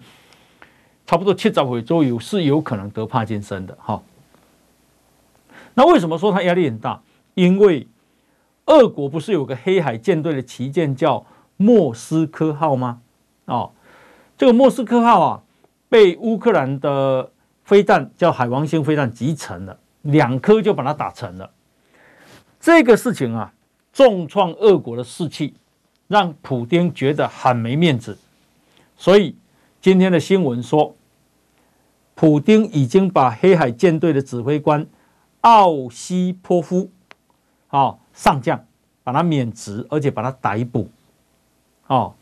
[1.04, 4.00] 差不多七十岁左右，是有可能得帕金森的，哈。
[5.74, 7.02] 那为什么说他压力很大？
[7.34, 7.88] 因为
[8.66, 13.00] 俄国不是有个黑海舰队的旗舰叫莫斯科号吗？
[13.46, 13.72] 哦，
[14.38, 15.42] 这个莫斯科号啊。
[15.96, 17.32] 被乌克兰的
[17.64, 21.50] 飞弹叫海王星飞弹击沉了，两颗就把它打沉了。
[22.60, 23.50] 这个事情啊，
[23.94, 25.54] 重创俄国的士气，
[26.06, 28.18] 让普丁觉得很没面子。
[28.94, 29.38] 所以
[29.80, 30.94] 今天的新闻说，
[32.14, 34.86] 普丁已经把黑海舰队的指挥官
[35.40, 36.90] 奥西波夫，
[37.70, 38.62] 哦，上将，
[39.02, 40.90] 把他免职，而且把他逮捕。
[41.86, 42.12] 哦，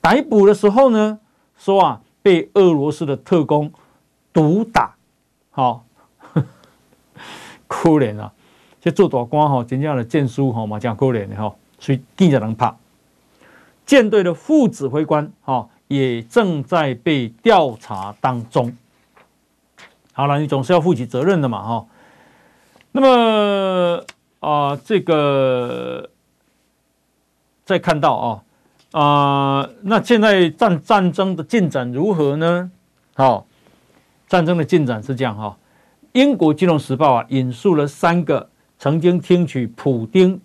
[0.00, 1.20] 逮捕的时候呢，
[1.58, 2.00] 说啊。
[2.26, 3.72] 被俄罗斯的特工
[4.32, 4.96] 毒打，
[5.52, 5.84] 好
[7.68, 8.32] 可怜啊！
[8.80, 12.74] 这做大官哈，真正的剑书哈嘛，讲可怜的哈，所以更加能怕。
[13.84, 18.76] 舰队的副指挥官哈也正在被调查当中。
[20.12, 21.86] 好了，你总是要负起责任的嘛哈。
[22.90, 24.04] 那么
[24.40, 26.10] 啊，这个
[27.64, 28.42] 再看到啊。
[28.98, 32.70] 啊、那现在战战争的进展如何呢？
[33.14, 33.44] 好、哦，
[34.26, 35.56] 战争的进展是这样哈、哦。
[36.12, 40.40] 英国金融时报啊引述了三个曾经听取普丁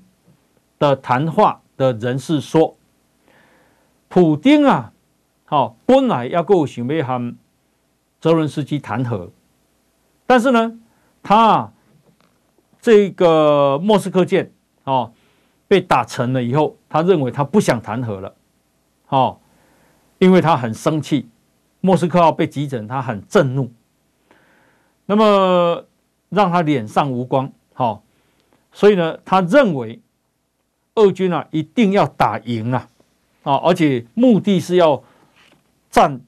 [0.77, 2.75] 的谈话的人士说，
[4.09, 4.91] 普丁啊，
[5.45, 7.33] 好、哦，本来要够想要和
[8.19, 9.31] 泽伦斯基谈和，
[10.25, 10.77] 但是呢，
[11.23, 11.71] 他
[12.81, 14.51] 这个莫斯科舰
[14.83, 15.13] 哦
[15.69, 18.35] 被打沉了以后，他认为他不想谈和了。
[19.11, 19.39] 哦，
[20.19, 21.27] 因为他很生气，
[21.81, 23.69] 莫斯科号被击沉，他很震怒，
[25.05, 25.83] 那么
[26.29, 27.51] 让他脸上无光。
[27.73, 28.01] 好、哦，
[28.71, 29.99] 所以呢，他认为
[30.95, 32.87] 俄军啊一定要打赢啊，
[33.43, 35.03] 啊、而且目的是要
[35.89, 36.21] 占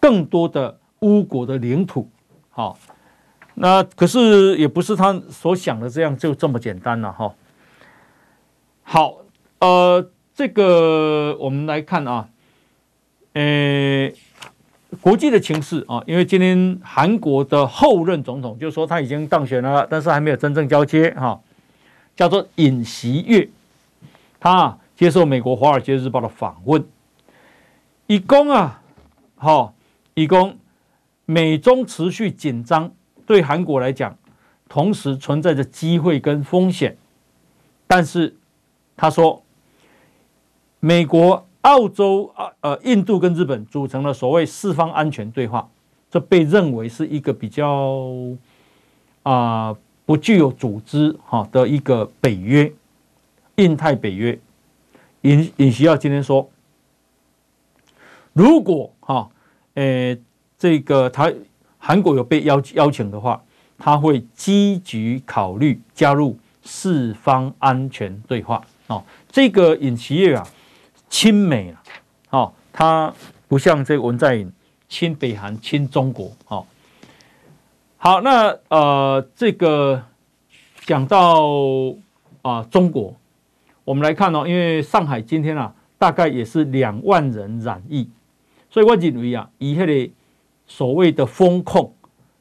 [0.00, 2.10] 更多的乌国的领土。
[2.50, 2.76] 好、哦，
[3.54, 7.34] 那可是也不是他所想的这样就这么简单了、哈、哦。
[8.82, 9.16] 好，
[9.60, 10.10] 呃。
[10.36, 12.28] 这个我们来看啊，
[13.32, 14.12] 呃，
[15.00, 21.40] 国际的情势啊，因为今天韩国的后任总统就是说他已经当选了，但是还没有真正交接哈，
[22.14, 23.48] 叫做尹锡悦，
[24.38, 26.84] 他接受美国《华尔街日报》的访问，
[28.06, 28.82] 以供啊，
[29.36, 29.74] 好，
[30.12, 30.54] 以供
[31.24, 32.92] 美中持续紧张，
[33.24, 34.14] 对韩国来讲，
[34.68, 36.94] 同时存在着机会跟风险。
[37.86, 38.36] 但是
[38.98, 39.42] 他说，
[40.80, 45.68] 美国、澳洲、啊呃印度跟日本组成了所谓四方安全对话，
[46.10, 48.02] 这被认为是一个比较
[49.22, 52.72] 啊、不具有组织哈的一个北约，
[53.56, 54.38] 印太北约。
[55.22, 56.48] 尹尹锡悦今天说，
[58.32, 59.28] 如果哈
[59.74, 60.16] 呃
[60.56, 61.32] 这个他
[61.78, 63.42] 韩国有被邀邀请的话，
[63.76, 69.02] 他会积极考虑加入四方安全对话哦。
[69.28, 70.46] 这个尹锡悦啊，
[71.08, 71.82] 亲美了，
[72.30, 73.12] 哦，他
[73.48, 74.52] 不像这个文在寅
[74.88, 76.66] 亲北韩、亲中国哦。
[77.96, 80.02] 好，那呃这个
[80.84, 81.44] 讲到
[82.42, 83.14] 啊、中国。
[83.84, 88.08] 我们来看哦，因为上海今天啊，大概也是两万人染疫，
[88.68, 90.12] 所以我认为啊，以下的
[90.66, 91.94] 所谓的封控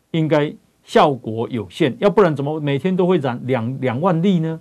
[0.09, 0.51] 应该
[0.83, 4.59] 效果有限，要不然怎么每天都会染两两万例呢？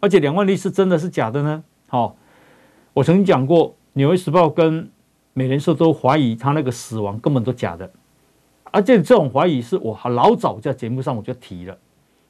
[0.00, 1.62] 而且两万例是真的是假的呢？
[1.86, 2.16] 好，
[2.94, 4.90] 我曾经讲过，《纽约时报》跟
[5.32, 7.90] 美联社都怀疑他那个死亡根本都假的，
[8.64, 11.78] 而且这种怀疑是我老早在节目上我就提了，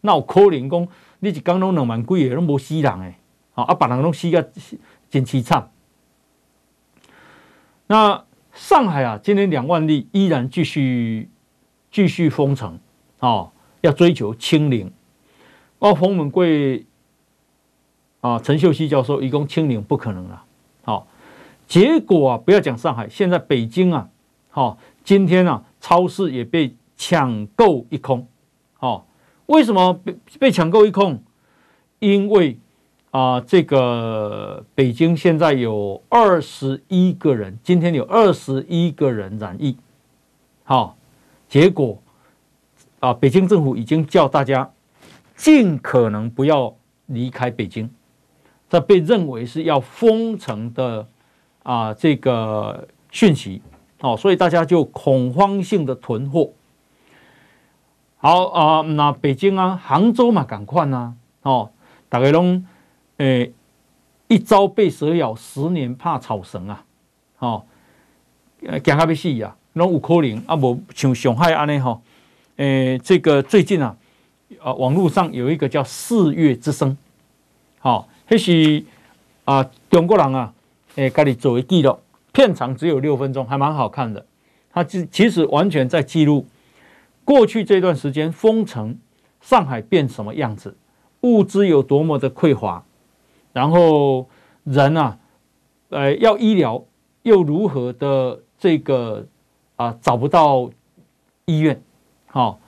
[0.02, 3.16] 那我可能讲你是刚弄两万几个都没死人诶。
[3.54, 4.50] 好，啊，把人都死个
[5.10, 5.70] 真凄惨。
[7.88, 11.28] 那上海啊，今年两万例依然继续
[11.90, 12.78] 继续封城，
[13.18, 14.92] 哦，要追求清零。
[15.80, 16.86] 哦，冯文贵
[18.20, 20.44] 啊，陈秀熙教授，一共清零不可能了。
[21.72, 24.10] 结果啊，不要讲上海，现在北京啊，
[24.50, 28.28] 好，今天啊，超市也被抢购一空。
[28.74, 29.06] 好，
[29.46, 31.22] 为什么被被抢购一空？
[31.98, 32.58] 因为
[33.10, 39.74] 啊，这个北京现在有二十一个人，今天有二十一个人染疫，
[40.64, 40.98] 好，
[41.48, 42.02] 结果
[43.00, 44.70] 啊，北京政府已经叫大家
[45.34, 47.88] 尽可能不要离开北京，
[48.68, 51.08] 这被认为是要封城的
[51.62, 53.62] 啊这个讯息，
[54.00, 56.50] 哦，所以大家就恐慌性的囤货。
[58.16, 61.70] 好啊，那北京啊，杭州嘛，赶快呐，哦，
[62.08, 62.64] 大概拢。
[63.18, 63.52] 诶，
[64.26, 66.84] 一朝被蛇咬，十年怕草绳啊！
[67.38, 67.62] 哦，
[68.82, 72.02] 惊到要死呀，拢有可能啊，无像上海安尼吼。
[72.56, 73.94] 诶，这个最近啊，
[74.60, 76.90] 啊，网络上有一个叫《四月之声》，
[77.78, 78.82] 好，那是
[79.44, 80.52] 啊，中国人啊，
[80.96, 81.98] 诶，家己做的记录，
[82.32, 84.26] 片长只有六分钟，还蛮好看的。
[84.70, 86.46] 它其其实完全在记录
[87.24, 88.98] 过去这段时间封城，
[89.40, 90.76] 上海变什么样子，
[91.22, 92.84] 物资有多么的匮乏。
[93.52, 94.28] 然后
[94.64, 95.18] 人啊，
[95.90, 96.82] 呃，要医疗
[97.22, 99.26] 又如何的这个
[99.76, 100.70] 啊，找不到
[101.44, 101.82] 医院，
[102.26, 102.58] 好，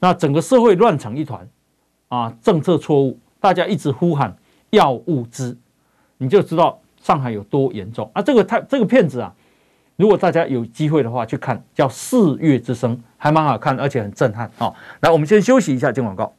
[0.00, 1.48] 那整个社会乱成一团
[2.08, 4.36] 啊，政策错误，大家一直呼喊
[4.70, 5.56] 要物资，
[6.18, 8.20] 你就知道上海有多严重啊。
[8.20, 9.32] 这个他这个片子啊，
[9.94, 14.50] 如果大家有机会的话去看，叫《四月之声》，还蛮好看，而且很震撼。
[14.58, 16.34] 好，来，我们先休息一下，进广告。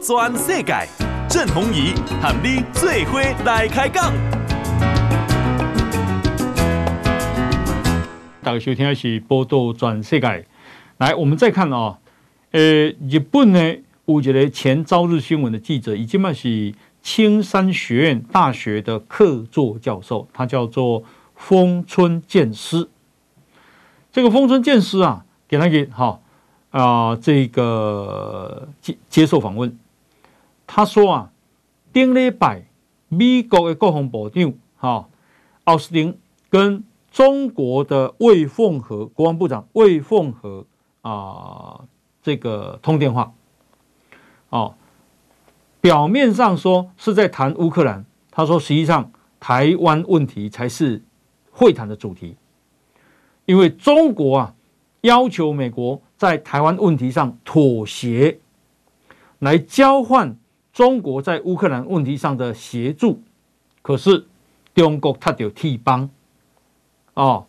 [0.00, 0.88] 全世界，
[1.28, 1.92] 郑弘仪
[2.22, 4.10] 和你最伙来开讲。
[8.42, 10.46] 大家收听的是波道全世界。
[10.96, 11.98] 来，我们再看啊、哦，
[12.52, 12.60] 呃，
[13.10, 13.76] 日本呢
[14.08, 22.88] 有一个前朝日新闻的记者，已经嘛是青山学院大学的客座教授，他叫做丰村健司。
[24.10, 26.20] 这个丰村健司啊，给他给哈
[26.70, 29.78] 啊，这个接接受访问。
[30.66, 31.30] 他说啊，
[31.92, 32.64] 顶礼拜
[33.08, 35.06] 美国的国防部长哈
[35.64, 36.16] 奥斯汀
[36.48, 40.64] 跟中国的魏凤和国防部长魏凤和
[41.02, 41.84] 啊
[42.22, 43.34] 这个通电话，
[44.50, 44.74] 哦，
[45.80, 51.02] 表面上说是在谈乌克兰，他说实际上台湾问题才是
[51.50, 52.36] 会谈的主题，
[53.46, 54.54] 因为中国啊
[55.02, 58.38] 要求美国在台湾问题上妥协，
[59.38, 60.36] 来交换。
[60.70, 63.20] 中国在乌克兰问题上的协助，
[63.82, 64.28] 可是
[64.74, 66.08] 中国他就替帮
[67.14, 67.46] 哦。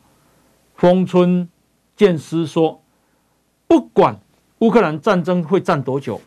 [0.73, 1.47] 丰村
[1.95, 2.81] 健司说，
[3.67, 4.19] 不管
[4.59, 6.19] 乌克兰战争会战多久，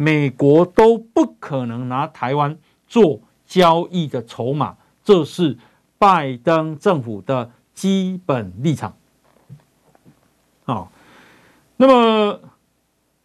[0.00, 5.58] 美国都不可能拿台湾做交易的筹码，这是
[5.98, 8.96] 拜登政府的基本立场。
[10.64, 10.88] 哦，
[11.76, 12.40] 那么、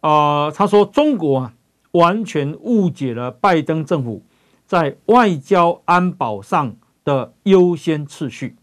[0.00, 1.52] 呃，他说中国啊。
[1.92, 4.22] 完全误解了拜登政府
[4.66, 8.54] 在外交安保上的优先次序。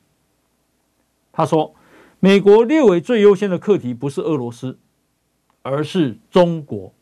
[1.32, 1.74] 他说，
[2.20, 4.78] 美国列为最优先的课题不是俄罗斯，
[5.64, 6.94] 而是中国，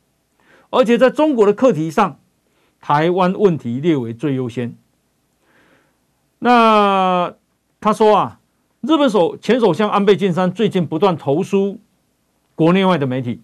[0.72, 2.20] 而且在中国的课题上，
[2.80, 4.76] 台湾问题列为最优先。
[6.40, 7.32] 那
[7.80, 8.40] 他说啊，
[8.82, 11.80] 日本首前首相安倍晋三最近不断投书
[12.56, 13.40] 国内外的媒体，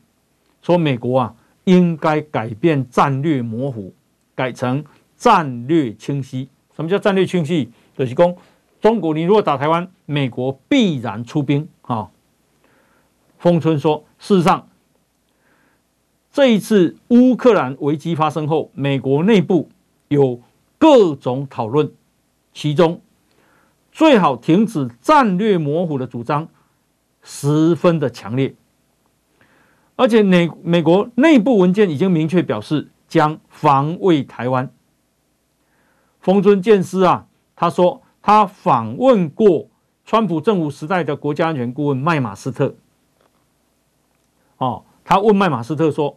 [0.61, 3.93] 说美国啊应该改变战略模糊，
[4.33, 4.83] 改成
[5.15, 6.49] 战略清晰。
[6.75, 7.71] 什么叫战略清晰？
[7.97, 8.35] 就是说
[8.79, 12.09] 中国，你如果打台湾，美国必然出兵啊。
[13.37, 14.67] 丰春说，事实上，
[16.37, 19.69] 这一次乌克兰危机发生后，美国内部
[20.07, 20.39] 有
[20.77, 21.91] 各种讨论。
[22.53, 23.01] 其中，
[23.91, 26.47] 最好停止战略模糊的主张
[27.23, 28.53] 十分的强烈，
[29.95, 34.71] 而且美美国内部文件已经明确表示将防卫台湾。
[36.19, 37.25] 丰尊健司啊，
[37.55, 39.69] 他说他访问过
[40.05, 42.75] 川普政府时代的国家安全顾问麦马斯特，
[44.57, 46.15] 哦，他问麦马斯特说：“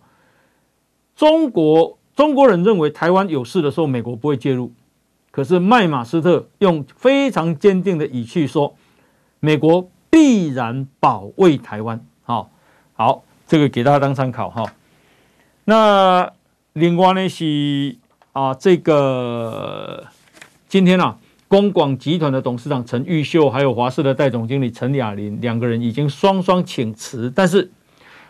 [1.20, 4.72] 中国中国人认为台湾有事的时候，美国不会介入。”
[5.30, 8.74] 可是麦马斯特用非常坚定的语气说
[9.38, 12.50] ：“美国必然保卫台湾。”好，
[12.94, 14.64] 好，这个给大家当参考哈。
[15.66, 16.32] 那
[16.72, 17.96] 另外呢是
[18.32, 20.06] 啊，这个
[20.68, 21.18] 今天啊，
[21.48, 27.70] 公广集团的董事长陈玉秀，还有华视的代总经理陈雅琳两个人已经双双请辞，但是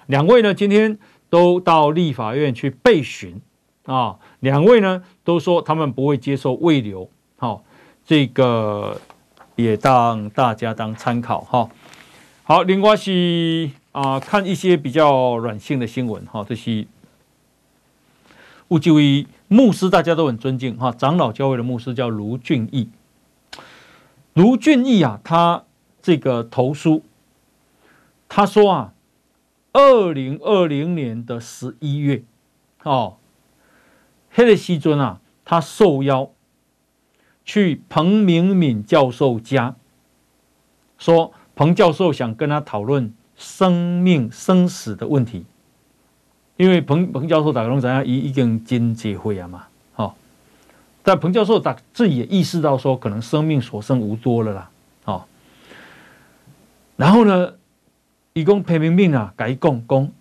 [0.07, 0.99] 两位呢今天
[1.31, 3.41] 都到立法院去备询。
[3.87, 7.09] 啊，两位呢都说他们不会接受慰留，
[7.39, 7.65] 好，
[8.05, 9.01] 这个
[9.57, 11.69] 也当大家当参考哈。
[12.45, 16.87] 好，另外是啊，看一些比较软性的新闻哈，这是
[18.69, 22.89] 乌基威牧师，大家都很尊敬哈，长老教会的牧师叫卢俊义，
[24.35, 25.65] 卢俊义啊，他
[26.01, 27.03] 这个投书，
[28.29, 28.93] 他说啊，
[29.73, 32.23] 二零二零年的十一月，
[32.83, 33.17] 哦。
[34.33, 36.31] 黑的西尊啊，他受邀
[37.45, 39.75] 去彭明敏教授家，
[40.99, 45.47] 说彭教授想跟他讨论生命生死的问题，
[46.57, 50.17] 因为彭彭教授打工怎样，已已经经结会啊嘛，好，
[51.03, 54.71] 但彭教授打自己也意识到说，可能生命所剩无多了啦，
[55.03, 55.27] 好，
[56.97, 57.55] 然后呢，
[58.33, 60.13] 一共彭明敏啊，甲伊讲讲，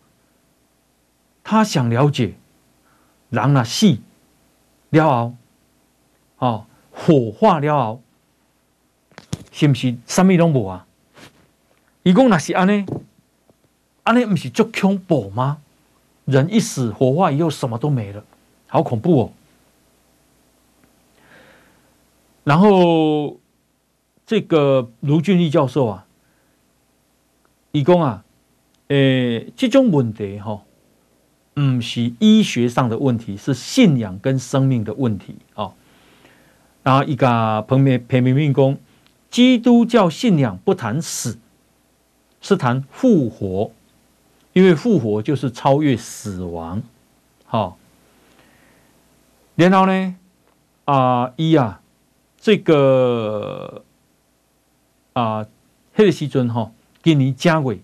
[1.43, 2.35] 他想了解。
[3.29, 3.97] 人啊死
[4.89, 5.35] 了后，
[6.39, 8.01] 哦，火化了后，
[9.51, 10.87] 是毋是什么拢无啊？
[12.01, 12.85] 伊讲那是安尼，
[14.01, 15.61] 安尼毋是足恐怖吗？
[16.25, 18.23] 人一死，火化以后什么都没了，
[18.67, 19.33] 好恐怖哦。
[22.43, 23.37] 然后
[24.25, 26.07] 这个卢俊义教授啊，
[27.71, 28.23] 伊讲啊，
[28.87, 30.61] 诶、欸，这种问题哈、哦。
[31.55, 35.73] 不是医学上的问题，是信仰跟生命的问题啊。
[36.83, 38.77] 然后一个彭明彭明敏讲，
[39.29, 41.37] 基督教信仰不谈死，
[42.39, 43.71] 是谈复活，
[44.53, 46.81] 因为复活就是超越死亡。
[47.43, 47.77] 好，
[49.55, 50.15] 然后呢，
[50.85, 51.81] 啊伊啊，
[52.37, 53.83] 这个
[55.11, 55.45] 啊，
[55.93, 57.79] 黑的时阵哈，今年正月，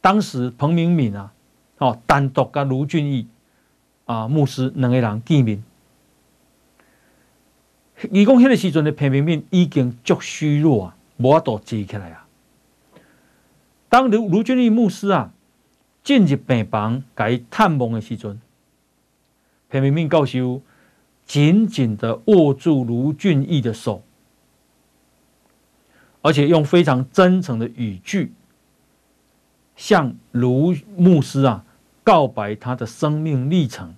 [0.00, 1.32] 当时彭明敏啊。
[1.78, 3.28] 哦，单独跟卢俊义
[4.06, 5.62] 啊牧师两个人见面，
[8.10, 12.26] 伊讲迄个时阵的彭明敏已经足虚弱啊，无法度坐起来啊。
[13.90, 15.34] 当卢卢俊义牧师啊
[16.02, 18.40] 进入病房甲伊探望的时阵，
[19.68, 20.62] 彭明敏教授
[21.26, 24.02] 紧紧的握住卢俊义的手，
[26.26, 28.32] 而且用非常真诚的语句
[29.76, 31.62] 向卢牧师啊。
[32.02, 33.92] 告白他的生命历程。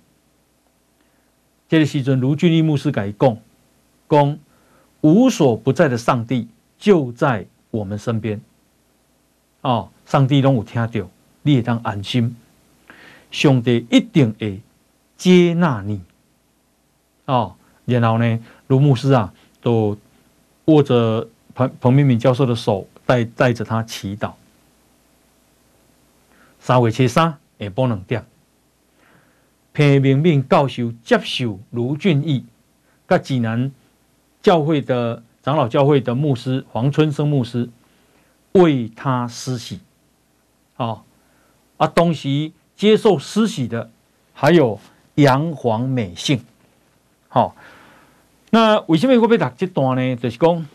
[1.67, 3.39] 这个时阵，卢俊义牧师改供，
[4.07, 4.39] 供
[5.01, 6.47] 无所不在的上帝
[6.79, 8.41] 就在我们身边。
[9.61, 11.07] 哦，上帝拢有听到，
[11.43, 12.35] 你也当安心。
[13.29, 14.59] 上帝一定会
[15.15, 16.01] 接纳你。
[17.25, 17.53] 哦，
[17.85, 19.95] 然后呢，卢牧师啊，都
[20.65, 21.27] 握着
[21.59, 24.31] 彭彭明敏教授的手，带带着他祈祷。
[26.61, 27.37] 三月七三。
[27.59, 28.25] 下晡两点，
[29.73, 32.45] 彭明敏教授接受卢俊义、
[33.05, 33.69] 甲济南
[34.41, 37.69] 教会的长老教会的牧师黄春生牧师
[38.53, 39.81] 为他施洗。
[40.77, 41.03] 哦，
[41.75, 43.91] 啊，同时接受施洗的
[44.33, 44.79] 还有
[45.15, 46.41] 杨黄美杏。
[47.27, 47.51] 好、哦，
[48.51, 50.15] 那为什么会被读这段呢？
[50.15, 50.65] 就是讲，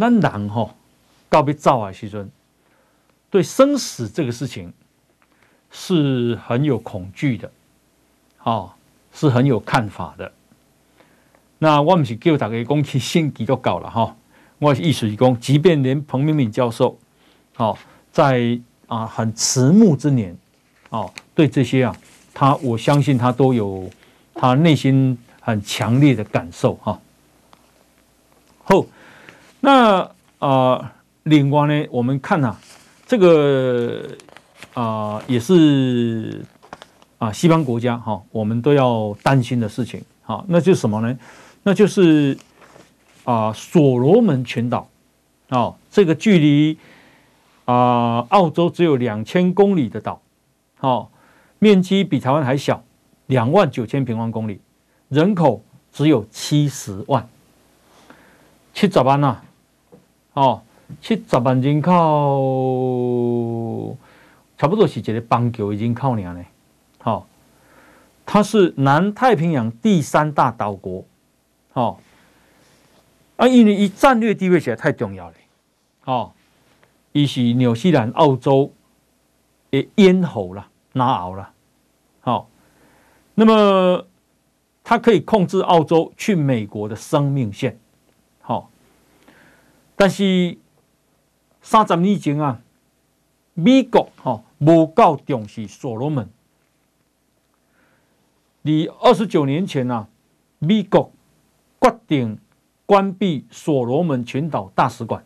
[0.00, 0.74] 咱人吼
[1.28, 2.26] 告别造啊，其实
[3.28, 4.72] 对生死这个事情
[5.70, 7.52] 是很有恐惧的，
[8.42, 8.72] 哦，
[9.12, 10.32] 是很有看法的。
[11.58, 14.16] 那我们是叫大家讲去信基督教了哈，
[14.58, 16.98] 我是意思是讲，即便连彭明敏教授，
[17.56, 17.76] 哦，
[18.10, 20.36] 在啊很迟暮之年，
[20.88, 21.94] 哦，对这些啊，
[22.32, 23.88] 他我相信他都有
[24.34, 26.98] 他内心很强烈的感受哈。
[28.64, 28.86] 后，
[29.60, 30.08] 那啊、
[30.38, 30.90] 呃，
[31.24, 32.58] 另外呢，我们看啊，
[33.06, 34.02] 这个
[34.72, 34.82] 啊、
[35.16, 36.42] 呃、也是
[37.18, 41.18] 啊西方国家哈、哦，我们都要担心的事情，啊、哦，那就是什么呢？
[41.62, 42.36] 那就是
[43.24, 44.88] 啊，所罗门群岛，
[45.50, 46.78] 哦，这个距离
[47.66, 50.22] 啊澳洲只有两千公里的岛，
[50.80, 51.08] 哦，
[51.58, 52.82] 面积比台湾还小，
[53.26, 54.58] 两万九千平方公里，
[55.10, 57.28] 人口只有七十万，
[58.72, 59.42] 七十万呐，
[60.32, 60.62] 哦，
[61.00, 61.96] 七十万人口，
[64.56, 66.44] 差不多是一个邦球已经靠年了，
[66.98, 67.26] 好，
[68.24, 71.04] 它是南太平洋第三大岛国。
[71.72, 71.98] 哦，
[73.36, 75.34] 啊，因为以战略地位实在太重要了，
[76.04, 76.32] 哦，
[77.12, 78.72] 伊是纽西兰、澳洲
[79.70, 81.50] 的咽喉了、拿螯了，
[82.20, 82.48] 好，
[83.34, 84.04] 那么
[84.82, 87.78] 它可以控制澳洲去美国的生命线，
[90.00, 90.56] 但是
[91.60, 92.62] 三十年前啊，
[93.52, 96.26] 美国哈无够重视所罗门，
[98.62, 100.08] 你二十九年前啊，
[100.58, 101.12] 美国。
[101.82, 102.38] 决定
[102.86, 105.24] 关闭所罗门群岛大使馆，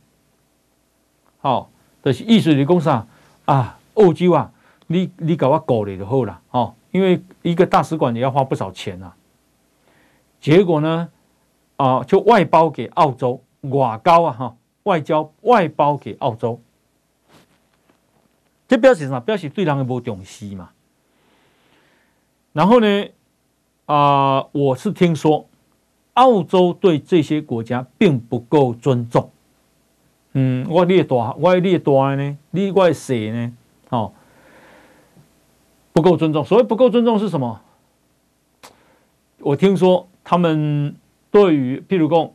[1.38, 1.70] 好，
[2.02, 3.06] 就是意思是讲啥
[3.44, 3.78] 啊？
[3.94, 4.52] 澳洲啊，
[4.88, 9.16] 你你给我搞了就好了，哦，因为一个大使馆也要花不少钱啊。
[10.40, 11.08] 结果呢，
[11.76, 16.60] 啊，就外包给澳洲，外交啊，哈，外交外包给澳洲，
[18.66, 19.20] 这表示啥？
[19.20, 20.70] 表示对人也无重视嘛。
[22.52, 23.08] 然后呢，
[23.86, 25.46] 啊，我是听说。
[26.14, 29.32] 澳洲对这些国家并不够尊重。
[30.34, 33.52] 嗯，我列大，我列大呢，你我小呢，
[33.88, 34.12] 哦，
[35.92, 36.44] 不够尊重。
[36.44, 37.60] 所谓不够尊重是什么？
[39.40, 40.94] 我听说他们
[41.32, 42.32] 对于，譬如说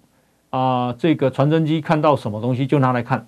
[0.50, 3.20] 啊、这个传真机看到什么东西就拿来看，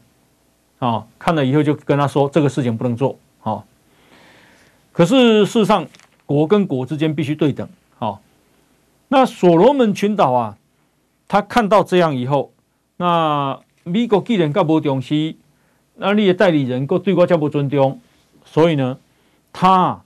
[0.79, 3.63] 啊、哦，看了以后就跟他说这个事情不能做，好、哦。
[4.91, 5.87] 可是事实上，
[6.25, 7.67] 国跟国之间必须对等，
[7.97, 8.19] 好、哦。
[9.09, 10.57] 那所罗门群岛啊，
[11.27, 12.51] 他看到这样以后，
[12.97, 15.35] 那美国既然搞不重视，
[15.95, 17.99] 那你的代理人够对我较不尊重，
[18.43, 18.97] 所以呢，
[19.53, 20.01] 他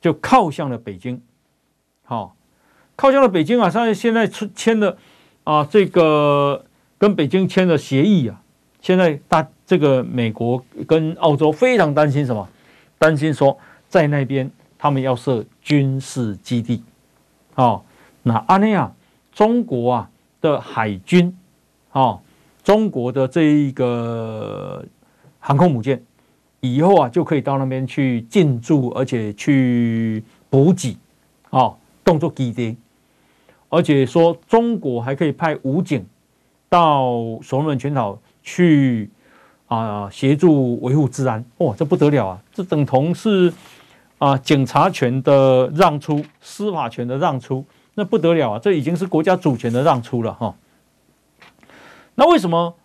[0.00, 1.22] 就靠向了北京，
[2.04, 2.34] 好，
[2.96, 3.70] 靠向了北京啊。
[3.70, 4.96] 现在现在签了
[5.48, 6.62] 啊，这个
[6.98, 8.42] 跟北京签了协议啊。
[8.82, 12.46] 现在大这个美国跟澳洲非常担心什么？
[12.98, 13.56] 担心说
[13.88, 16.82] 在那边他们要设军事基地，
[17.54, 17.82] 哦。
[18.24, 18.92] 那阿内亚，
[19.32, 20.10] 中国啊
[20.42, 21.34] 的海军，
[21.92, 22.20] 哦，
[22.62, 24.84] 中国的这一个
[25.38, 26.02] 航空母舰，
[26.60, 30.94] 以后啊就可以到那边去进驻，而且去补给，
[31.48, 31.74] 哦，
[32.04, 32.76] 动作基地，
[33.68, 36.06] 而且说中国还可以派武警
[36.68, 37.12] 到
[37.42, 39.10] 所罗门群岛去
[39.66, 42.42] 啊协助维护治安，哇，这不得了啊！
[42.52, 43.52] 这等同是
[44.18, 47.64] 啊警察权的让出，司法权的让出。
[47.94, 48.58] 那不得了啊！
[48.58, 50.54] 这已经是国家主权的让出了哈。
[52.14, 52.76] 那为什么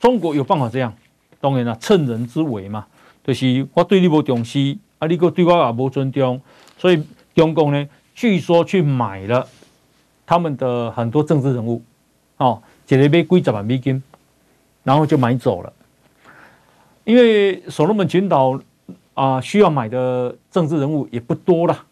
[0.00, 0.94] 中国有办法这样？
[1.40, 2.86] 当然了，趁人之危嘛。
[3.22, 6.40] 就是我对你不重视，啊，你个对我也不尊重，
[6.78, 7.02] 所以
[7.34, 9.46] 中共呢，据说去买了
[10.28, 11.82] 他们的很多政治人物，
[12.36, 14.02] 哦，一个买几十万美金，
[14.84, 15.72] 然后就买走了。
[17.04, 18.60] 因为所罗门群岛
[19.14, 21.86] 啊，需要买的政治人物也不多了。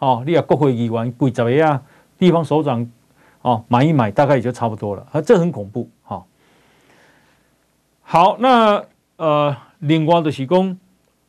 [0.00, 1.82] 哦，你啊，国会议员几十个啊，
[2.18, 2.86] 地方首长
[3.40, 6.24] 哦，买一买大概也就差不多了，啊，这很恐怖，哈、哦。
[8.02, 8.84] 好，那
[9.16, 10.78] 呃，另外的提供，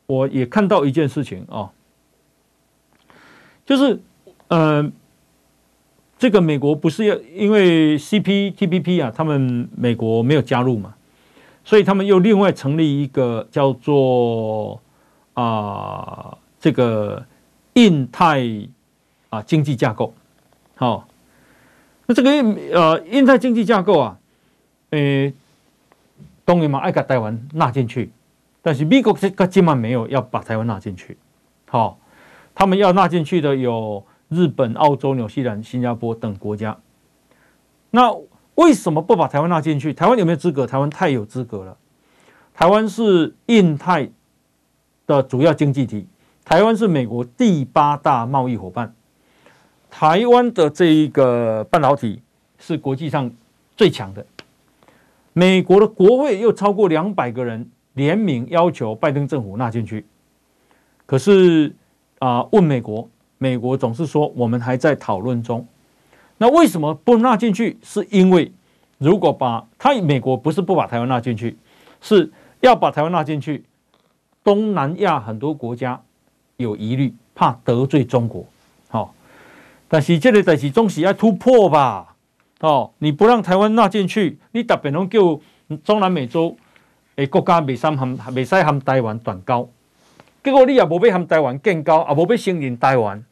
[0.04, 1.70] 我也看到一件事情啊、哦，
[3.64, 3.98] 就是
[4.48, 4.92] 呃，
[6.20, 10.94] 这个美国不是要因为 CPTPP 啊，他们美国没有加入嘛，
[11.64, 14.80] 所以他们又另外成立一个叫做
[15.32, 17.24] 啊、呃、这个。
[17.74, 18.44] 印太
[19.30, 20.12] 啊经济架构，
[20.74, 21.06] 好，
[22.06, 22.30] 那这个
[22.72, 24.18] 呃印太经济架构啊，
[24.90, 25.32] 诶，
[26.44, 28.10] 当然嘛爱把台湾纳进去，
[28.60, 31.16] 但是美国这个今晚没有要把台湾纳进去，
[31.68, 31.96] 好，
[32.56, 36.78] 他们要纳进去的有日本、澳洲、纽西兰、新加坡等国家。
[37.90, 38.16] 那
[38.54, 39.92] 为什么不把台湾纳进去？
[39.92, 40.66] 台湾有没有资格？
[40.66, 41.76] 台湾太有资格了，
[42.54, 44.10] 台湾是印太
[45.06, 46.06] 的主要经济体，
[46.44, 48.94] 台湾是美国第八大贸易伙伴，
[49.90, 52.22] 台湾的这一个半导体
[52.58, 53.30] 是国际上
[53.76, 54.24] 最强的。
[55.32, 60.04] 美国的国会又超过两百个人联名要求拜登政府纳进去，
[61.06, 61.74] 可是
[62.18, 63.08] 啊，问美国，
[63.42, 65.66] 美国总是说我们还在讨论中。
[66.36, 67.78] 那为什么不纳进去？
[67.82, 68.52] 是因为
[68.98, 71.56] 如果把他美国不是不把台湾纳进去，
[72.02, 72.30] 是
[72.60, 73.64] 要把台湾纳进去，
[74.44, 76.02] 东南亚很多国家
[76.58, 78.44] 有疑虑，怕得罪中国。
[78.90, 79.14] 好，
[79.88, 82.14] 但是这个代志总是要突破吧。
[82.60, 85.40] 哦，你不让台湾纳进去，你特别能叫
[85.82, 86.54] 中南美洲
[87.16, 89.66] 诶国家未使含未使含台湾断交，
[90.44, 93.24] 结果你也无要含台湾建交，也无要承认台湾。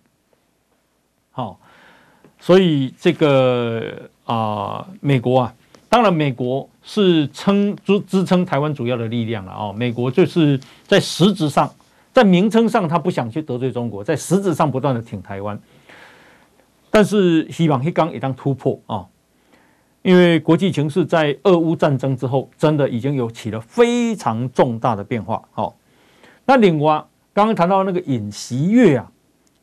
[2.41, 5.55] 所以这个啊、美国啊，
[5.89, 9.74] 当然美国是撑支支撑台湾主要的力量了哦。
[9.76, 11.72] 美国就是在实质上，
[12.12, 15.59] 在名称上他不想去得罪中国，在实质上不断的挺台湾，
[16.91, 18.97] 但是希望黑刚也当突破啊。
[18.97, 19.07] 哦
[20.03, 25.43] 因为国际情势在俄乌战争之后，真的已经有起了非常重大的变化。
[25.51, 25.74] 好，
[26.47, 29.11] 那另外刚刚谈到那个尹锡悦啊，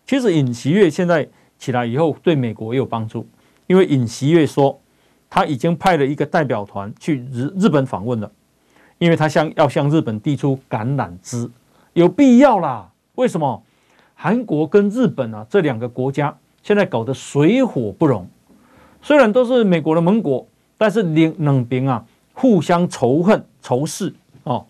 [0.05, 1.27] 其实尹锡悦现在
[1.57, 3.27] 起来以后，对美国也有帮助。
[3.67, 4.79] 因为尹锡悦说，
[5.29, 8.31] 他已经派了一个代表团去日日本访问了，
[8.97, 11.49] 因为他向要向日本递出橄榄枝，
[11.93, 12.91] 有必要啦。
[13.15, 13.63] 为什么？
[14.13, 18.25] 韩国跟日本啊这两个国家现在搞得水火不容。
[19.01, 20.47] 虽然都是美国的盟国，
[20.77, 24.65] 但是两两边啊互相仇恨仇视哦。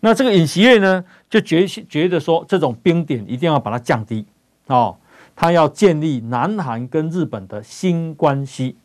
[0.00, 4.26] 那这个尹锡悦呢，就觉觉得说这种冰点一定要把它降低
[4.66, 4.96] 哦，
[5.36, 8.76] 他要建立南韩跟日本的新关系。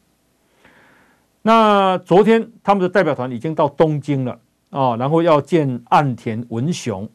[1.41, 4.37] 那昨天他们的代表团已经到东京了
[4.69, 7.09] 啊，然后要见岸田文雄，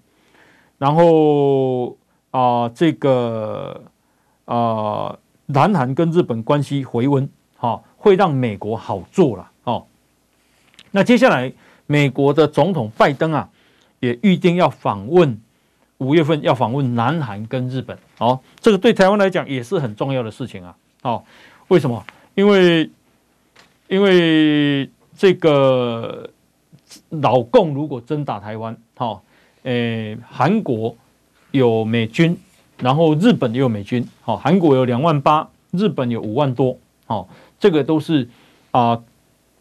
[0.79, 1.97] 然后
[2.33, 3.83] 啊、这个
[4.47, 5.17] 啊、
[5.47, 7.29] 南韩跟日本关系回温。
[7.57, 9.51] 好，会让美国好做了。
[9.65, 9.87] 哦，
[10.91, 11.53] 那接下来
[11.87, 13.49] 美国的总统拜登啊，
[14.01, 15.41] 也预定要访问
[15.99, 17.97] 五月份要访问南韩跟日本。
[18.19, 20.77] 哦，这个对台湾来讲也是很重要的事情啊。
[21.03, 21.23] 哦，
[21.69, 22.05] 为什么？
[22.35, 22.91] 因为
[23.89, 26.29] 因为这个
[27.11, 29.23] 老共如果真打台湾，好，
[29.63, 30.97] 诶，韩国
[31.51, 32.37] 有美军，
[32.79, 34.07] 然后日本也有美军。
[34.23, 36.79] 好，韩国有两万八，日本有五万多。
[37.07, 37.29] 好。
[37.59, 38.29] 这个都是
[38.71, 39.03] 啊、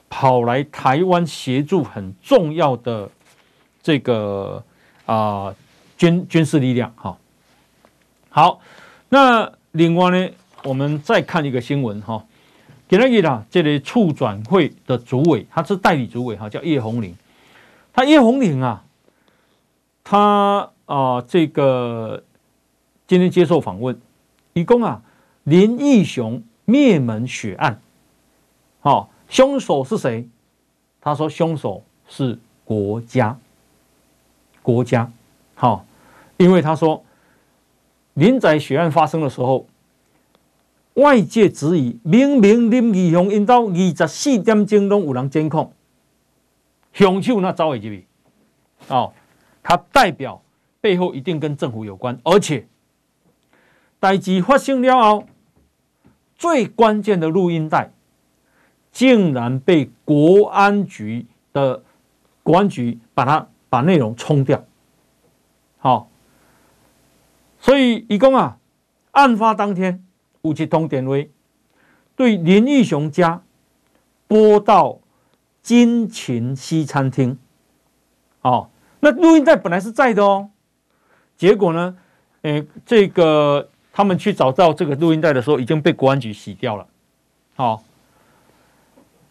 [0.10, 3.10] 跑来台湾协助很重要的
[3.82, 4.62] 这个
[5.06, 5.56] 啊、
[5.98, 7.18] 军军事力量哈。
[8.30, 8.60] 好，
[9.10, 10.30] 那另外呢，
[10.64, 12.26] 我们再看一个新闻哈。
[12.88, 17.16] 给那个啦，这里促转会的主委，他是代理主委哈，叫叶红麟。
[17.92, 18.84] 他叶红麟啊，
[20.04, 22.24] 他啊、这个
[23.08, 24.00] 今天接受访问，
[24.54, 25.02] 以供啊
[25.44, 27.82] 林义雄灭门血案。
[28.82, 30.30] 好，凶手是谁？
[31.02, 33.40] 他说凶手是国家，
[34.62, 35.12] 国家。
[35.56, 35.86] 好，
[36.38, 37.04] 因为他说
[38.14, 39.66] 林宅血案发生的时候，
[40.94, 45.74] 外界质疑明明林义雄因到二十四点钟都有人监控，
[46.94, 48.06] 凶手那早已经比，
[48.90, 49.14] 哦，
[49.64, 50.42] 他代表
[50.80, 52.68] 背后一定跟政府有关，而且
[54.00, 55.26] 代志发生了后，
[56.36, 57.92] 最关键的录音带。
[58.92, 61.84] 竟然被国安局的
[62.44, 64.64] 国安局把它把内容冲掉，
[65.86, 66.10] 好，
[67.60, 68.58] 所以一共啊，
[69.12, 70.04] 案发当天
[70.42, 71.14] 有一通电话
[72.16, 73.44] 对林义雄家
[74.28, 74.98] 拨到
[75.62, 77.38] 金琴西餐厅，
[78.42, 78.72] 哦，
[79.02, 80.50] 那录音带本来是在的哦，
[81.38, 81.96] 结果呢，
[82.42, 86.88] 诶，这个他们去找到这个录音带的时候，已经被国安局洗掉了，
[87.56, 87.84] 好。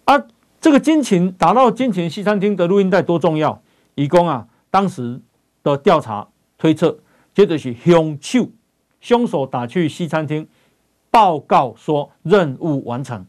[0.05, 0.25] 啊，
[0.61, 3.61] 这个金琴打到金琴西餐厅的录音带多重要？
[3.97, 5.21] 以供啊，当时
[5.65, 6.29] 的调查
[6.65, 6.99] 推测，
[7.35, 8.49] 接着是凶手，
[8.99, 10.49] 凶手打去西餐厅，
[11.11, 13.27] 报告说任务完成。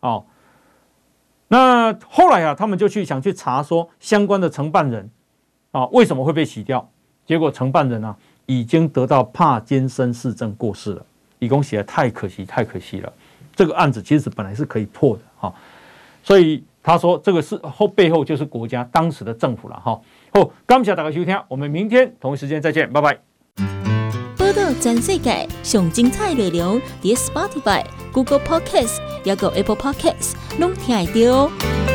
[0.00, 0.24] 哦，
[1.48, 5.10] 那后来啊，他们就去想去查说相关的承办人
[5.72, 6.88] 啊，为什么会被洗掉？
[7.26, 11.04] 结果承办人啊，已经得到帕金森氏症过世了。
[11.40, 13.12] 以供写的太可惜，太可惜了。
[13.54, 15.54] 这个案子其实本来是可以破的，哈、
[16.22, 20.00] 所以他说，这个是后背后就是国家当时的政府了哈。
[20.36, 23.16] 好，感谢大家收听，我们明天同一时间再见，拜拜。
[24.36, 31.93] 报道全世界上精彩内容，点 Spotify、Google Podcasts，还有 Apple Podcasts，拢听得到。